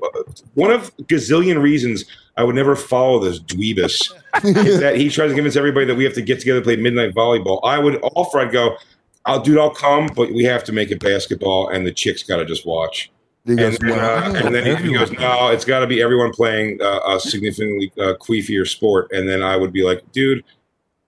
[0.53, 2.05] One of gazillion reasons
[2.37, 4.13] I would never follow this dweebus.
[4.43, 6.75] is that he tries to convince everybody that we have to get together and play
[6.75, 7.59] midnight volleyball.
[7.63, 8.39] I would offer.
[8.39, 8.77] I'd go.
[9.25, 9.57] I'll dude.
[9.57, 12.65] I'll come, but we have to make it basketball, and the chicks got to just
[12.65, 13.11] watch.
[13.45, 16.81] And, goes, then, uh, and then he goes, no, it's got to be everyone playing
[16.81, 19.09] uh, a significantly uh, queefier sport.
[19.11, 20.43] And then I would be like, dude,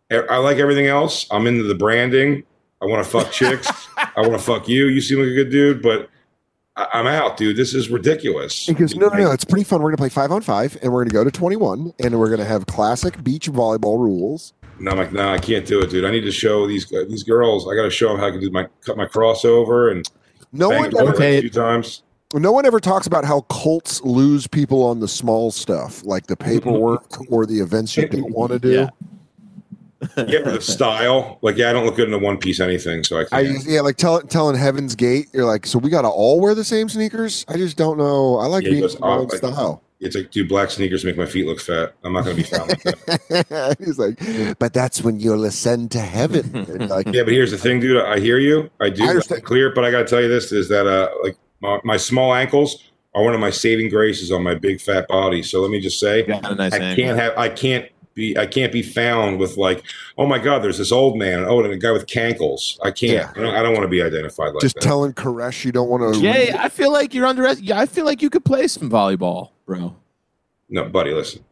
[0.10, 1.28] I I like everything else.
[1.32, 2.44] I'm into the branding.
[2.82, 3.68] I want to fuck chicks.
[3.98, 4.86] I want to fuck you.
[4.88, 6.10] You seem like a good dude, but
[6.76, 7.58] I- I'm out, dude.
[7.58, 8.65] This is ridiculous.
[8.65, 9.82] He goes, no, no, no, it's pretty fun.
[9.82, 12.30] We're gonna play five on five, and we're gonna go to twenty one, and we're
[12.30, 14.54] gonna have classic beach volleyball rules.
[14.78, 16.06] And I'm like, no, I can't do it, dude.
[16.06, 17.68] I need to show these uh, these girls.
[17.70, 20.10] I got to show them how I can do my cut my crossover and
[20.54, 22.04] No bang one, ever, a few times.
[22.34, 26.38] no one ever talks about how cults lose people on the small stuff, like the
[26.38, 28.72] paperwork or the events you don't want to do.
[28.72, 28.89] Yeah.
[30.18, 31.40] Yeah, for the style.
[31.42, 33.66] Like, yeah, I don't look good in a one piece anything, so I I can't.
[33.66, 36.64] yeah, like tell, telling Heaven's Gate, you're like, so we got to all wear the
[36.64, 37.46] same sneakers.
[37.50, 38.38] I just don't know.
[38.38, 39.84] I like Yeah, he being goes, in my own "Oh, I- style.
[40.00, 41.94] it's like, dude, black sneakers make my feet look fat.
[42.06, 43.76] I'm not going to be found like that.
[43.80, 46.66] He's like, but that's when you'll ascend to heaven.
[46.88, 48.02] Like, Yeah, but here's the thing, dude.
[48.02, 48.70] I hear you.
[48.80, 49.04] I do.
[49.04, 49.44] I I understand.
[49.44, 52.34] clear, but I got to tell you this: is that uh, like my, my small
[52.34, 52.84] ankles
[53.16, 55.44] are one of my saving graces on my big fat body.
[55.44, 56.96] So let me just say, nice I angle.
[56.96, 57.38] can't have.
[57.38, 58.38] I can't be.
[58.38, 59.84] I can't be found with like,
[60.17, 61.43] oh my god, there's this old man.
[61.45, 62.78] Oh, and a guy with cankles.
[62.84, 63.12] I can't.
[63.13, 63.32] Yeah.
[63.36, 64.82] I don't, I don't want to be identified like just that.
[64.84, 66.22] telling Koresh you don't want to.
[66.22, 67.52] Jay, I feel like you're under.
[67.54, 69.95] Yeah, I feel like you could play some volleyball, bro.
[70.69, 71.43] no, buddy, listen.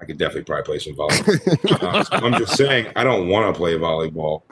[0.00, 1.82] I could definitely probably play some volleyball.
[1.82, 4.42] Uh, I'm just saying, I don't want to play volleyball.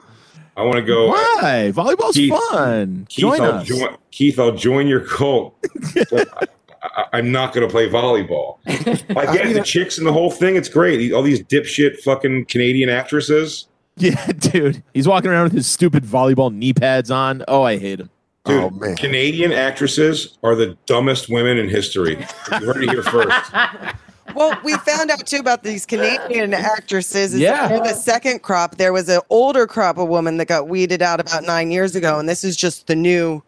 [0.57, 1.09] I want to go.
[1.09, 1.71] Why?
[1.73, 3.05] Volleyball's Keith- fun.
[3.09, 3.67] Keith, Join I'll us.
[3.67, 5.53] join, Keith, I'll join your cult.
[6.93, 8.57] but I, I, am not going to play volleyball.
[8.67, 10.55] I get the chicks and the whole thing.
[10.55, 11.11] It's great.
[11.13, 13.67] All these dipshit fucking Canadian actresses.
[13.97, 14.83] Yeah, dude.
[14.93, 17.43] He's walking around with his stupid volleyball knee pads on.
[17.47, 18.09] Oh, I hate him.
[18.45, 18.95] Dude, Oh, man.
[18.95, 22.17] Canadian actresses are the dumbest women in history.
[22.51, 23.51] You heard it here first.
[24.33, 27.33] Well, we found out too about these Canadian actresses.
[27.35, 27.67] is Yeah.
[27.79, 31.43] the second crop, there was an older crop of women that got weeded out about
[31.43, 33.43] nine years ago, and this is just the new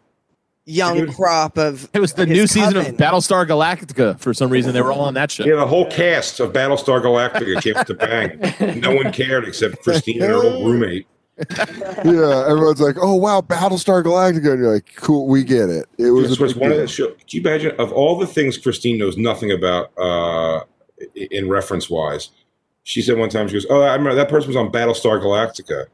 [0.68, 1.14] young Dude.
[1.14, 1.88] crop of.
[1.92, 2.92] It was the his new season coven.
[2.94, 4.18] of Battlestar Galactica.
[4.20, 5.44] For some reason, they were all on that show.
[5.44, 8.80] Yeah, the whole cast of Battlestar Galactica came to bang.
[8.80, 11.06] No one cared except Christine and her old roommate.
[11.58, 16.10] yeah, everyone's like, "Oh wow, Battlestar Galactica," and you're like, "Cool, we get it." It
[16.10, 16.82] was This a was one of deal.
[16.86, 17.06] the show.
[17.08, 20.64] Can you imagine of all the things Christine knows nothing about uh,
[21.14, 22.30] in reference wise?
[22.82, 25.86] She said one time she goes, "Oh, I remember that person was on Battlestar Galactica."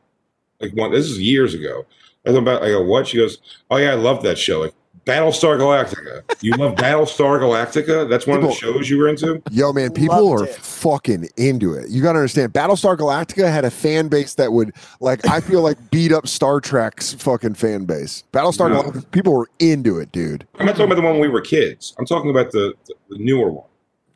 [0.61, 1.85] Like one, this is years ago.
[2.27, 3.07] I go, I go, what?
[3.09, 3.39] She goes,
[3.71, 6.23] "Oh yeah, I love that show." Like Battlestar Galactica.
[6.41, 8.09] You love Battlestar Galactica?
[8.09, 9.43] That's one of the shows you were into.
[9.51, 10.55] Yo, man, people Loved are it.
[10.57, 11.91] fucking into it.
[11.91, 15.61] You got to understand, Battlestar Galactica had a fan base that would, like, I feel
[15.61, 18.25] like beat up Star Trek's fucking fan base.
[18.33, 18.83] Battlestar No.
[18.83, 20.47] Galactica, people were into it, dude.
[20.59, 21.95] I'm not talking about the one when we were kids.
[21.99, 23.67] I'm talking about the the, the newer one.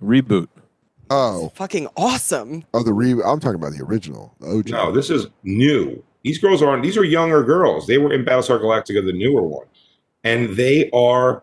[0.02, 0.48] Reboot.
[1.10, 2.64] Oh, Fucking awesome.
[2.72, 3.12] oh, the re.
[3.12, 4.34] I'm talking about the original.
[4.40, 4.68] the OG.
[4.70, 6.02] No, this is new.
[6.24, 6.82] These girls aren't.
[6.82, 7.86] These are younger girls.
[7.86, 9.66] They were in Battlestar Galactica, the newer one,
[10.24, 11.42] and they are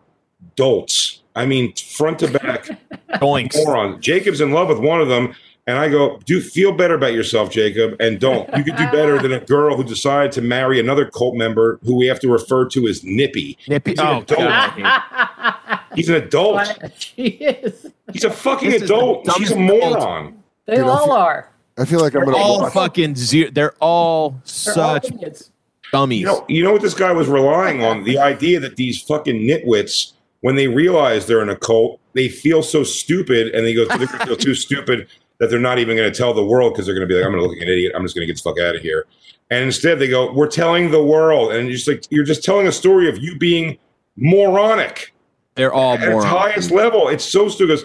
[0.54, 1.22] dolts.
[1.34, 2.64] I mean, front to back
[3.14, 3.56] Doinks.
[3.64, 4.02] morons.
[4.04, 5.34] Jacob's in love with one of them,
[5.66, 8.48] And I go, do feel better about yourself, Jacob, and don't.
[8.56, 11.96] You could do better than a girl who decided to marry another cult member who
[11.96, 13.58] we have to refer to as Nippy.
[13.68, 13.90] Nippy.
[13.90, 14.38] He's an Oh, adult.
[14.38, 15.80] God.
[15.94, 16.68] He's an adult.
[16.98, 17.86] she is.
[18.12, 19.30] He's a fucking This is the adult.
[19.36, 20.42] She's a moron.
[20.66, 21.50] They Dude, all are.
[21.78, 22.36] I feel like I'm They're gonna.
[22.44, 23.50] all watch- fucking zero.
[23.50, 25.50] They're all They're such idiots.
[25.92, 26.20] dummies.
[26.20, 28.04] You know, you know what this guy was relying on?
[28.04, 32.62] The idea that these fucking nitwits, when they realize they're in a cult, they feel
[32.62, 35.06] so stupid, and they go, they feel too stupid
[35.38, 37.26] that they're not even going to tell the world because they're going to be like,
[37.26, 37.92] I'm going to look like an idiot.
[37.94, 39.04] I'm just going to get the fuck out of here.
[39.50, 42.66] And instead, they go, we're telling the world, and you're just like you're just telling
[42.66, 43.76] a story of you being
[44.16, 45.14] moronic
[45.56, 47.08] They're all at its highest level.
[47.08, 47.80] It's so stupid.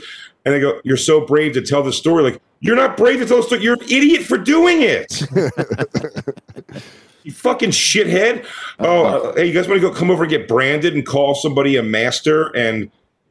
[0.46, 3.26] And they go, "You're so brave to tell the story." Like you're not brave to
[3.26, 3.62] tell the story.
[3.62, 5.22] You're an idiot for doing it.
[7.24, 8.46] you fucking shithead.
[8.80, 11.36] Oh, uh, hey, you guys want to go come over and get branded and call
[11.36, 12.90] somebody a master and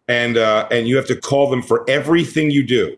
[0.09, 2.97] and uh, and you have to call them for everything you do.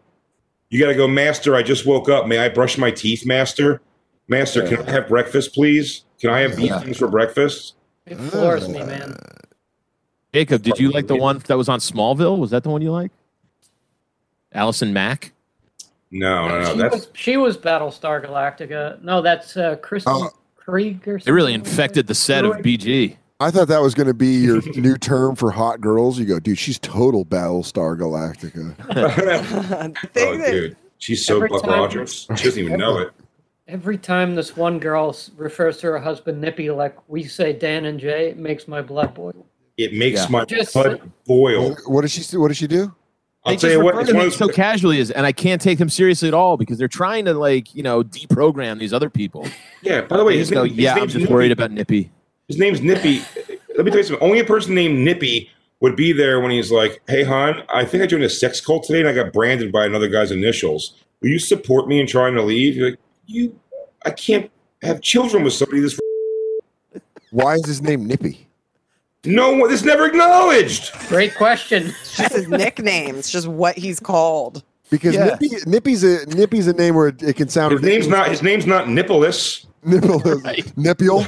[0.70, 1.55] You got to go, master.
[1.55, 2.27] I just woke up.
[2.27, 3.83] May I brush my teeth, master?
[4.29, 6.05] Master, can I have breakfast, please?
[6.18, 7.75] Can I have these things for breakfast?
[8.07, 9.16] It floors me, man.
[10.33, 12.38] Jacob, did you like the one that was on Smallville?
[12.38, 13.12] Was that the one you like?
[14.54, 15.32] Allison Mack.
[16.10, 16.72] No, no, no.
[16.72, 19.02] she, That's was, she was Battlestar Galactica.
[19.02, 20.30] No, that's uh, Kristen Oh.
[20.60, 23.16] Kreuk or They really infected the set of BG.
[23.40, 26.18] I thought that was going to be your new term for hot girls.
[26.18, 28.76] You go, dude, she's total Battlestar Galactica.
[30.16, 30.76] Oh, dude.
[30.98, 32.28] She's so Every Buck Rogers.
[32.36, 33.10] She doesn't even know it.
[33.66, 37.98] Every time this one girl refers to her husband Nippy like we say Dan and
[37.98, 39.46] Jay, it makes my blood boil.
[39.78, 40.28] It makes Yeah.
[40.28, 41.70] my Just- blood boil.
[41.70, 42.36] What, what does she?
[42.36, 42.94] What does she do?
[43.44, 43.94] I'll They tell just you what.
[43.94, 46.28] refer It's to one me of so casually as, and I can't take them seriously
[46.28, 49.48] at all because they're trying to like you know deprogram these other people.
[49.83, 50.02] yeah.
[50.02, 51.33] By the way, They his, just go, name, his yeah, I'm just Nippy.
[51.33, 52.11] worried about Nippy.
[52.48, 53.22] His name's Nippy.
[53.76, 54.24] Let me tell you something.
[54.24, 55.50] Only a person named Nippy
[55.81, 58.85] would be there when he's like, "Hey, hon, I think I joined a sex cult
[58.85, 60.94] today, and I got branded by another guy's initials.
[61.20, 63.59] Will you support me in trying to leave?" You're like, "You,
[64.05, 64.50] I can't
[64.83, 65.98] have children with somebody this."
[67.31, 68.46] Why is his name Nippy?
[69.24, 69.70] No one.
[69.70, 70.92] This never acknowledged.
[71.08, 71.88] Great question.
[72.00, 73.14] It's just his nickname.
[73.16, 74.64] It's just what he's called.
[74.90, 75.37] Because Yeah.
[75.40, 78.28] Nippy, Nippy's a Nippy's a name where it, it can sound His name's not.
[78.28, 79.66] His name's not Nippolis.
[79.85, 80.20] Nipple
[80.76, 81.24] Nipule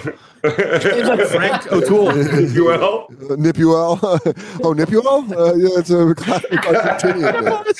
[1.28, 2.04] Frank O'Toole.
[2.04, 3.98] Well, Nipuel.
[4.62, 5.32] oh, Nipuel.
[5.32, 7.74] Uh, yeah, it's a classic Argentinian name.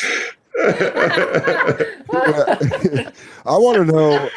[2.12, 3.10] Yeah.
[3.46, 4.28] I want to know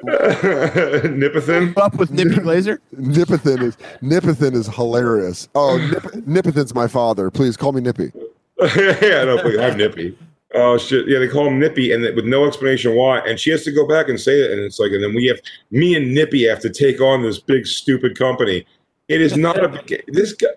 [0.04, 1.76] Nipothin.
[1.76, 2.78] Up with Nippy Glazer.
[2.96, 5.48] Nipothin is Nipothin is hilarious.
[5.54, 7.30] Oh, Nip, Nipothin's my father.
[7.30, 8.12] Please call me Nippy.
[8.76, 10.16] yeah, no, please, I'm Nippy.
[10.54, 11.06] Oh shit!
[11.06, 13.20] Yeah, they call him Nippy, and with no explanation why.
[13.20, 15.26] And she has to go back and say it, and it's like, and then we
[15.26, 15.38] have
[15.70, 18.66] me and Nippy have to take on this big stupid company.
[19.08, 20.48] It is not a big, this guy.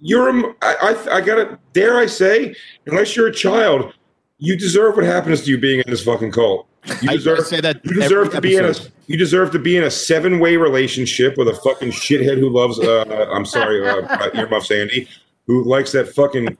[0.00, 2.54] You're a, I, I, I gotta dare I say,
[2.86, 3.92] unless you're a child,
[4.38, 6.66] you deserve what happens to you being in this fucking cult.
[7.02, 8.74] You I- I deserve say that you deserve every to be in a
[9.06, 12.78] you deserve to be in a seven way relationship with a fucking shithead who loves.
[12.78, 15.08] Uh, I'm sorry, uh, uh, earmuffs Andy,
[15.46, 16.56] who likes that fucking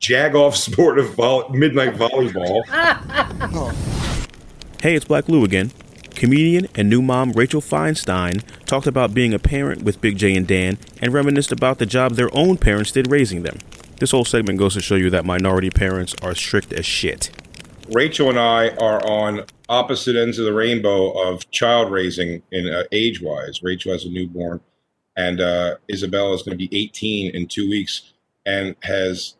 [0.00, 2.62] jag off sport of vol- midnight volleyball.
[4.82, 5.72] Hey, it's Black Lou again.
[6.14, 10.46] Comedian and new mom Rachel Feinstein talked about being a parent with Big J and
[10.46, 13.58] Dan and reminisced about the job their own parents did raising them.
[13.98, 17.30] This whole segment goes to show you that minority parents are strict as shit.
[17.90, 22.84] Rachel and I are on opposite ends of the rainbow of child raising in uh,
[22.92, 23.62] age wise.
[23.62, 24.60] Rachel has a newborn,
[25.16, 28.12] and uh, Isabella is going to be 18 in two weeks,
[28.46, 29.36] and has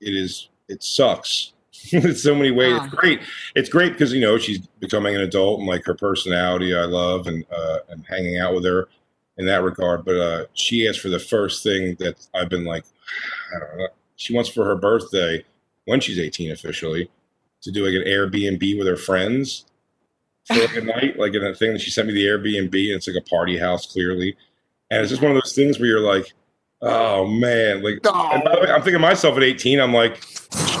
[0.00, 1.52] it is it sucks
[1.92, 2.78] in so many ways.
[2.82, 3.20] It's great.
[3.54, 7.26] It's great because you know she's becoming an adult and like her personality I love
[7.26, 8.88] and uh, and hanging out with her
[9.38, 10.04] in that regard.
[10.04, 12.84] But uh, she asked for the first thing that I've been like,
[13.56, 13.88] I don't know.
[14.16, 15.44] She wants for her birthday
[15.84, 17.08] when she's 18 officially
[17.62, 19.64] to do like an Airbnb with her friends
[20.46, 22.96] for like a night, like in a thing that she sent me the Airbnb, and
[22.96, 24.36] it's like a party house clearly,
[24.90, 26.32] and it's just one of those things where you're like,
[26.82, 30.22] oh man, like and by the way, I'm thinking myself at 18, I'm like,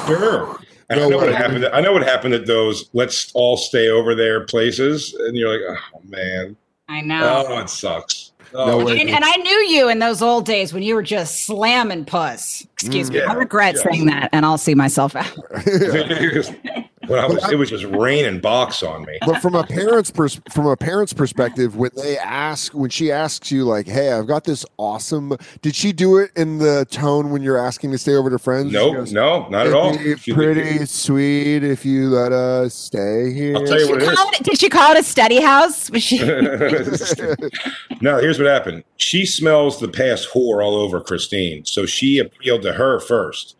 [0.06, 0.58] sure.
[0.90, 1.66] And I No know what happened.
[1.66, 5.78] I know what happened at those let's all stay over there places, and you're like,
[5.94, 6.56] oh man,
[6.88, 7.44] I know.
[7.46, 8.27] oh it sucks.
[8.52, 9.00] No Oh, way.
[9.00, 12.66] and, and I knew you in those old days when you were just slamming puss.
[12.74, 13.14] Excuse Mm.
[13.14, 13.22] me.
[13.22, 13.82] I regret yeah.
[13.90, 15.30] saying that, and I'll see myself out.
[17.08, 19.18] when I was, it was just raining box on me.
[19.26, 23.50] but from a parent's pers- from a parent's perspective, when they ask, when she asks
[23.50, 27.42] you, like, "Hey, I've got this awesome," did she do it in the tone when
[27.42, 28.72] you're asking to stay over to friends?
[28.72, 29.94] No, goes, no, not at all.
[29.94, 33.56] "It'd be pretty sweet if you let us stay here.
[33.56, 34.18] I'll tell you what it is.
[34.18, 35.90] It- did she call it a study house?
[35.90, 36.18] Was she?
[38.00, 38.84] no, here's what happened.
[38.96, 41.64] She smells the past whore all over Christine.
[41.64, 43.56] So she appealed to her first.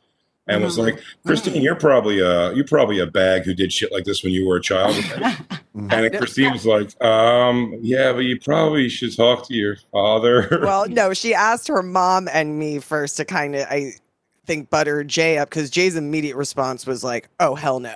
[0.48, 4.04] And was like, "Christine, you're probably a you're probably a bag who did shit like
[4.04, 4.96] this when you were a child."
[5.74, 10.48] and then Christine was like, um, "Yeah, but you probably should talk to your father."
[10.62, 13.92] well, no, she asked her mom and me first to kind of, I
[14.46, 17.94] think, butter Jay up because Jay's immediate response was like, "Oh hell no."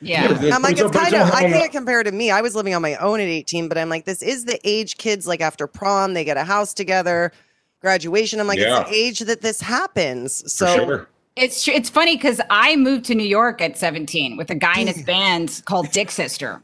[0.00, 0.26] Yeah.
[0.42, 2.30] And I'm like, But it's kind of, I can't compare to me.
[2.30, 4.98] I was living on my own at 18, but I'm like, this is the age
[4.98, 7.32] kids like after prom, they get a house together,
[7.80, 8.38] graduation.
[8.38, 8.82] I'm like, Yeah.
[8.82, 10.42] it's the age that this happens.
[10.42, 11.08] For So sure.
[11.36, 14.80] It's tr- it's funny because I moved to New York at 17 with a guy
[14.80, 16.62] in his band called Dick Sister.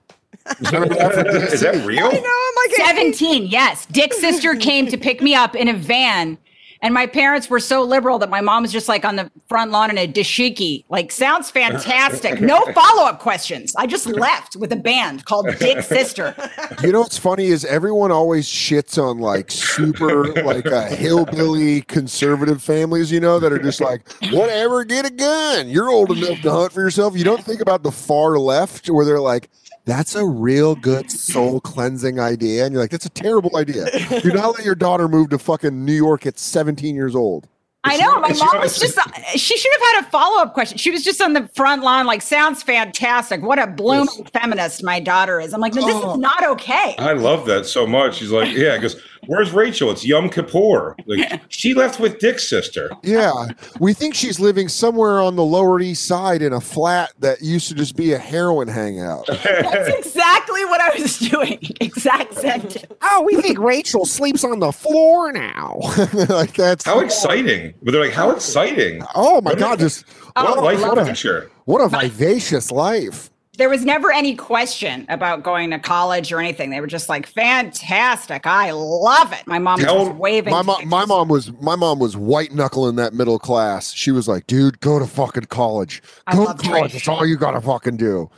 [0.60, 2.06] Is that real?
[2.06, 3.86] I know, I'm like 17, yes.
[3.86, 6.38] Dick Sister came to pick me up in a van.
[6.82, 9.70] And my parents were so liberal that my mom was just like on the front
[9.70, 10.84] lawn in a dashiki.
[10.88, 12.40] Like, sounds fantastic.
[12.40, 13.72] No follow up questions.
[13.76, 16.34] I just left with a band called Dick Sister.
[16.82, 22.60] You know what's funny is everyone always shits on like super like uh, hillbilly conservative
[22.60, 25.68] families, you know, that are just like whatever, get a gun.
[25.68, 27.16] You're old enough to hunt for yourself.
[27.16, 29.48] You don't think about the far left where they're like,
[29.84, 33.86] that's a real good soul cleansing idea, and you're like, that's a terrible idea.
[34.20, 37.48] Do not let your daughter move to fucking New York at 17 years old.
[37.84, 38.20] I know.
[38.20, 39.02] My mom was just, uh,
[39.34, 40.78] she should have had a follow up question.
[40.78, 43.42] She was just on the front line, like, sounds fantastic.
[43.42, 45.52] What a blooming feminist my daughter is.
[45.52, 46.12] I'm like, no, this Oh.
[46.12, 46.94] is not okay.
[47.00, 48.18] I love that so much.
[48.18, 48.94] She's like, yeah, because
[49.26, 49.90] where's Rachel?
[49.90, 50.96] It's Yom Kippur.
[51.06, 52.90] Like she left with Dick's sister.
[53.02, 53.32] Yeah,
[53.80, 57.68] we think she's living somewhere on the Lower East Side in a flat that used
[57.68, 59.26] to just be a heroin hangout.
[59.42, 61.58] That's exactly what I was doing.
[61.80, 62.84] Exact sentence.
[63.02, 65.78] Oh, we think Rachel sleeps on the floor now.
[66.28, 67.74] like that's How exciting!
[67.82, 69.02] But they're like, how exciting!
[69.14, 70.04] Oh my god, just
[70.36, 71.00] oh, What a Oh, life love it.
[71.02, 71.50] adventure!
[71.64, 73.30] what a vivacious life.
[73.58, 76.70] There was never any question about going to college or anything.
[76.70, 78.46] They were just like, fantastic.
[78.46, 79.46] I love it.
[79.46, 80.50] My mom was How- waving.
[80.50, 83.92] My mom, my mom was my mom was white knuckling that middle class.
[83.92, 86.02] She was like, "Dude, go to fucking college.
[86.32, 86.62] Go to college.
[86.62, 86.92] Drake.
[86.92, 88.30] That's all you gotta fucking do."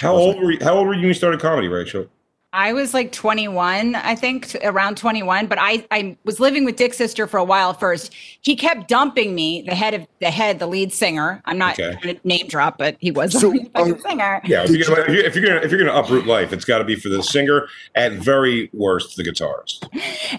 [0.00, 0.58] How old were you?
[0.60, 2.06] How old were you when you started comedy, Rachel?
[2.56, 5.46] I was like 21, I think, around 21.
[5.46, 8.14] But I, I was living with Dick's sister for a while first.
[8.40, 11.42] He kept dumping me, the head of the head, the lead singer.
[11.44, 11.98] I'm not Okay.
[12.02, 14.40] going to name drop, but he was So, the um, singer.
[14.46, 16.64] Yeah, if you're, gonna, if you're- if you're gonna if you're gonna uproot life, it's
[16.64, 17.68] got to be for the singer.
[17.94, 19.86] At very worst, the guitarist.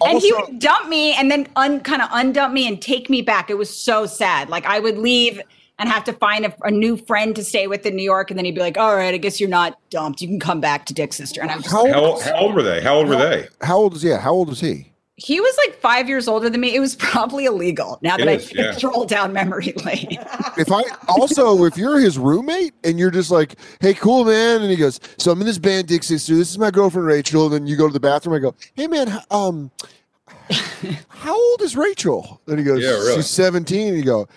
[0.04, 3.22] and he would dump me and then un, kind of undump me and take me
[3.22, 3.48] back.
[3.48, 4.48] It was so sad.
[4.48, 5.40] Like I would leave
[5.78, 8.38] and have to find a, a new friend to stay with in New York, and
[8.38, 10.20] then he'd be like, "All right, I guess you're not dumped.
[10.20, 12.22] You can come back to Dick's sister." And I was just How like, How, old-
[12.22, 12.80] how old were they?
[12.82, 13.48] How old were they?
[13.62, 14.18] How old is yeah?
[14.18, 14.92] How old is he?
[15.20, 16.72] he was like five years older than me.
[16.76, 17.98] It was probably illegal.
[18.02, 18.72] Now It that is, I yeah.
[18.72, 20.16] stroll down memory lane.
[20.56, 24.70] If I also if you're his roommate and you're just like, "Hey, cool man," and
[24.70, 26.34] he goes, "So I'm in this band, Dick Sister.
[26.36, 28.34] This is my girlfriend Rachel." And then you go to the bathroom.
[28.36, 29.70] I go, "Hey man, um,
[31.08, 33.16] how old is Rachel?" And he goes, Yeah, really.
[33.16, 34.28] "She's 17." And you go,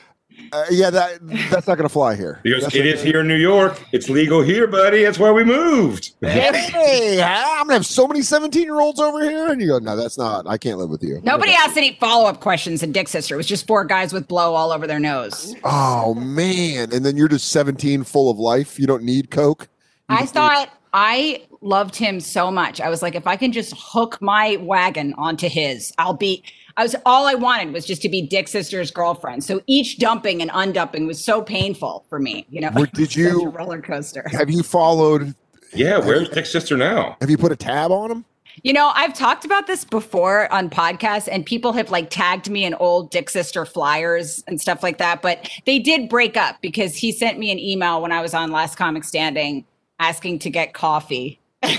[0.52, 3.20] uh, "Yeah, that that's not gonna fly here." Because That's it not is gonna- here
[3.22, 3.82] in New York.
[3.92, 5.04] It's legal here, buddy.
[5.04, 6.12] That's why we moved.
[6.22, 9.96] Hey, I'm gonna have so many 17 year olds over here, and you go, "No,
[9.96, 10.46] that's not.
[10.48, 13.36] I can't live with you." Nobody asked any follow up questions in Dick's sister.
[13.36, 15.56] It was just four guys with blow all over their nose.
[15.64, 16.92] Oh man!
[16.94, 18.80] And then you're just 17, full of life.
[18.80, 19.68] You don't need coke.
[20.10, 22.82] I thought I loved him so much.
[22.82, 26.44] I was like, if I can just hook my wagon onto his, I'll be.
[26.78, 29.44] I was all I wanted was just to be Dick's sister's girlfriend.
[29.44, 32.46] So each dumping and undumping was so painful for me.
[32.50, 34.24] You know, What did Such a you- roller coaster?
[34.32, 35.36] Have you followed?
[35.74, 37.18] Yeah, where's Dick's sister now?
[37.22, 38.26] Have you put a tab on him?
[38.64, 42.66] You know, I've talked about this before on podcasts, and people have like tagged me
[42.66, 45.22] in old Dick Sister flyers and stuff like that.
[45.22, 48.52] But they did break up because he sent me an email when I was on
[48.52, 49.64] Last Comic Standing
[50.00, 51.40] asking to get coffee.
[51.64, 51.70] Ew.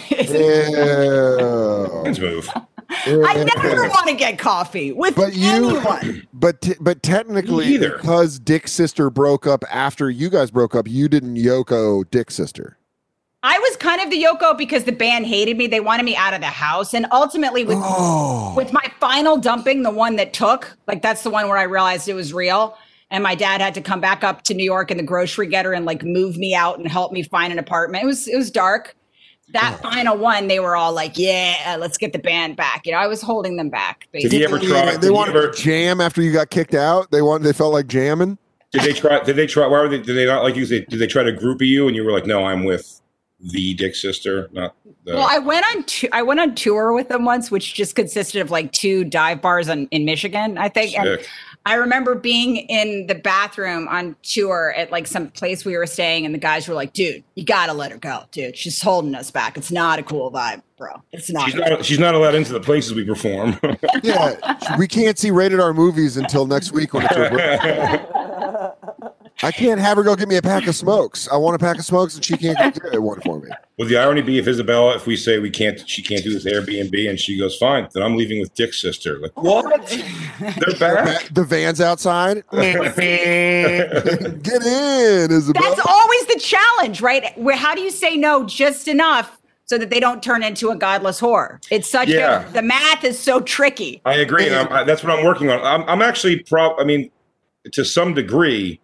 [2.05, 2.49] Men's move.
[3.07, 5.83] I never want to get coffee with But you,
[6.35, 7.97] but t- but technically, Me either.
[7.97, 12.79] because Dick's sister broke up after you guys broke up, you didn't Yoko Dick's sister.
[13.45, 15.67] I was kind of the Yoko because the band hated me.
[15.67, 16.95] They wanted me out of the house.
[16.95, 18.55] And ultimately, with, Oh.
[18.57, 22.09] with my final dumping, the one that took, like that's the one where I realized
[22.09, 22.79] it was real.
[23.11, 25.73] And my dad had to come back up to New York and the grocery getter
[25.73, 28.05] and like move me out and help me find an apartment.
[28.05, 28.95] It was it was dark.
[29.53, 29.91] That Oh.
[29.91, 33.07] final one, they were all like, "Yeah, let's get the band back." You know, I
[33.07, 34.07] was holding them back.
[34.13, 34.97] Did he ever Yeah, try?
[34.97, 35.51] They wanted ever?
[35.51, 37.11] to jam after you got kicked out.
[37.11, 37.45] They wanted.
[37.45, 38.39] They felt like jamming.
[38.73, 39.23] Did they try?
[39.23, 39.67] Did they try?
[39.67, 39.99] Why were they?
[39.99, 40.65] Did they not like you?
[40.67, 41.87] Did they try to groupie you?
[41.87, 43.01] And you were like, no, I'm with
[43.41, 45.15] the Dick sister, not the.
[45.15, 48.41] Well, I went on tu- I went on tour with them once, which just consisted
[48.41, 50.95] of like two dive bars in, in Michigan, I think.
[51.65, 51.73] And Sick.
[51.73, 56.27] I remember being in the bathroom on tour at like some place we were staying,
[56.27, 58.57] and the guys were like, "Dude, you gotta let her go, dude.
[58.57, 59.57] She's holding us back.
[59.57, 61.03] It's not a cool vibe, bro.
[61.13, 61.85] It's not." She's not.
[61.85, 63.59] She's not allowed into the places we perform.
[64.03, 64.37] Yeah,
[64.79, 68.07] we can't see rated R movies until next week when it's your birthday.
[69.45, 71.29] I can't have her go get me a pack of smokes.
[71.31, 73.49] I want a pack of smokes, and she can't go get one for me.
[73.79, 76.45] Would the irony be if Isabella, if we say we can't, she can't do this
[76.45, 79.89] Airbnb, and she goes, "Fine, then I'm leaving with Dick's sister." Like what?
[80.41, 81.29] They're back.
[81.33, 82.45] The van's outside.
[82.53, 82.75] get
[84.63, 85.75] in, Isabella.
[85.75, 87.37] That's always the challenge, right?
[87.39, 90.77] Where how do you say no just enough so that they don't turn into a
[90.77, 91.63] godless whore?
[91.71, 92.49] It's such Yeah.
[92.49, 94.01] a the math is so tricky.
[94.05, 94.47] I agree.
[94.47, 95.61] And I'm, I, that's what I'm working on.
[95.63, 96.77] I'm, I'm actually prob.
[96.79, 97.11] I mean,
[97.73, 98.81] to some degree,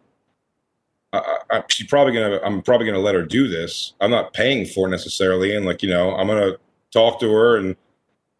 [1.12, 2.40] I, I, she's probably gonna.
[2.44, 3.94] I'm probably gonna let her do this.
[4.00, 6.56] I'm not paying for necessarily, and like you know, I'm gonna
[6.92, 7.76] talk to her and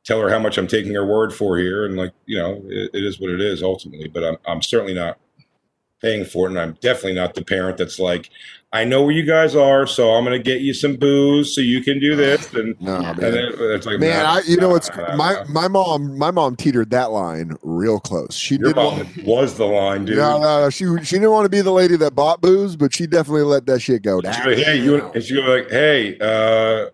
[0.05, 2.91] tell her how much I'm taking her word for here, and like you know, it,
[2.93, 4.09] it is what it is ultimately.
[4.09, 5.19] But I'm I'm certainly not
[6.03, 8.31] paying for it, and I'm definitely not the parent that's like.
[8.71, 11.83] I know where you guys are, so I'm gonna get you some booze so you
[11.83, 12.53] can do this.
[12.53, 15.45] And, no, and then it's like, Man, nah, I, you know what's nah, my nah.
[15.49, 18.35] my mom my mom teetered that line real close.
[18.35, 20.19] She Your did mom want, was the line, dude.
[20.19, 22.93] no, no, no, she she didn't want to be the lady that bought booze, but
[22.93, 24.47] she definitely let that shit go down.
[24.47, 26.91] Like, hey, you and, she'd go like, hey, uh,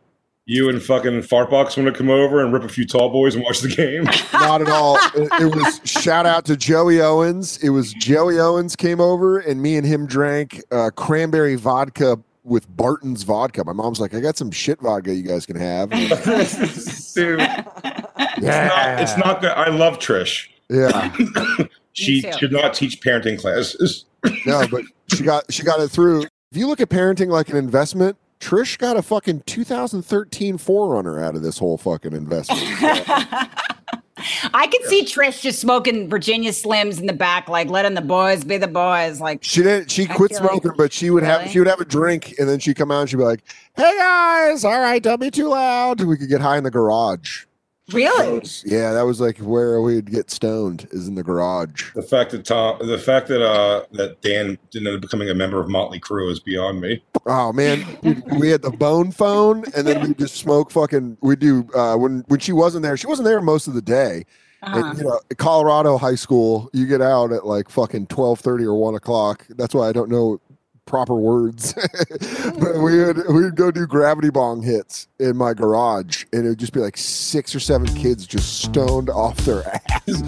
[0.46, 3.44] you and fucking Fartbox want to come over and rip a few tall boys and
[3.44, 4.04] watch the game?
[4.32, 4.96] Not at all.
[5.14, 7.58] It, it was shout out to Joey Owens.
[7.62, 12.68] It was Joey Owens came over and me and him drank uh, cranberry vodka with
[12.76, 13.64] Barton's vodka.
[13.64, 15.90] My mom's like, I got some shit vodka you guys can have.
[15.90, 19.52] Dude, it's not, it's not good.
[19.52, 20.48] I love Trish.
[20.68, 21.14] Yeah.
[21.96, 24.04] She should not teach parenting classes.
[24.46, 26.22] no, but she got she got it through.
[26.50, 31.34] If you look at parenting like an investment, Trish got a fucking 2013 4Runner out
[31.34, 32.60] of this whole fucking investment.
[34.54, 38.44] I could see Trish just smoking Virginia Slims in the back, like letting the boys
[38.44, 39.18] be the boys.
[39.18, 39.90] Like She didn't.
[39.90, 42.34] She I quit feel like- smoking, but she would have she would have a drink,
[42.38, 43.40] and then she'd come out and she'd be like,
[43.76, 47.46] "Hey guys, all right, don't be too loud." We could get high in the garage.
[47.92, 48.42] Really?
[48.64, 51.92] Yeah, that was like where we'd get stoned is in the garage.
[51.94, 55.34] The fact that Tom, the fact that uh that Dan didn't end up becoming a
[55.34, 57.04] member of Motley Crue is beyond me.
[57.26, 57.84] Oh man,
[58.38, 61.18] we had the bone phone, and then we just smoke fucking.
[61.20, 62.96] We do uh, when when she wasn't there.
[62.96, 64.24] She wasn't there most of the day.
[64.62, 64.78] Uh-huh.
[64.78, 68.80] And, you know, Colorado high school, you get out at like fucking twelve thirty or
[68.80, 69.46] one o'clock.
[69.50, 70.40] That's why I don't know
[70.86, 71.72] proper words.
[71.74, 73.06] but we oh.
[73.06, 76.72] would we would go do gravity bong hits in my garage, and it would just
[76.72, 80.22] be like six or seven kids just stoned off their ass.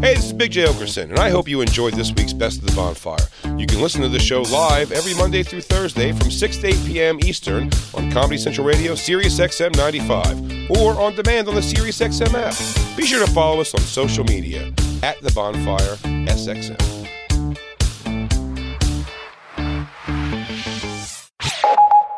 [0.00, 2.66] Hey, this is Big Jay Oakerson, and I hope you enjoyed this week's Best of
[2.66, 3.18] the Bonfire.
[3.58, 6.74] You can listen to the show live every Monday through Thursday from 6 to 8
[6.86, 7.18] p.m.
[7.20, 12.32] Eastern on Comedy Central Radio, Sirius XM 95, or on demand on the Sirius XM
[12.32, 12.96] app.
[12.96, 15.96] Be sure to follow us on social media at The Bonfire
[16.26, 17.19] SXM.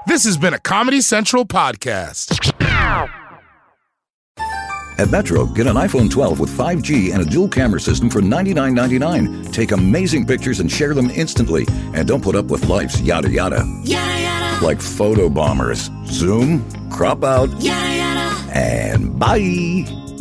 [0.06, 2.52] This has been a Comedy Central podcast.
[4.98, 9.52] At Metro, get an iPhone 12 with 5G and a dual camera system for $99.99.
[9.52, 11.66] Take amazing pictures and share them instantly.
[11.94, 13.64] And don't put up with life's yada yada.
[13.84, 14.64] Yada yada.
[14.64, 15.90] Like photo bombers.
[16.06, 18.52] Zoom, crop out, Yada yada.
[18.52, 19.84] and bye.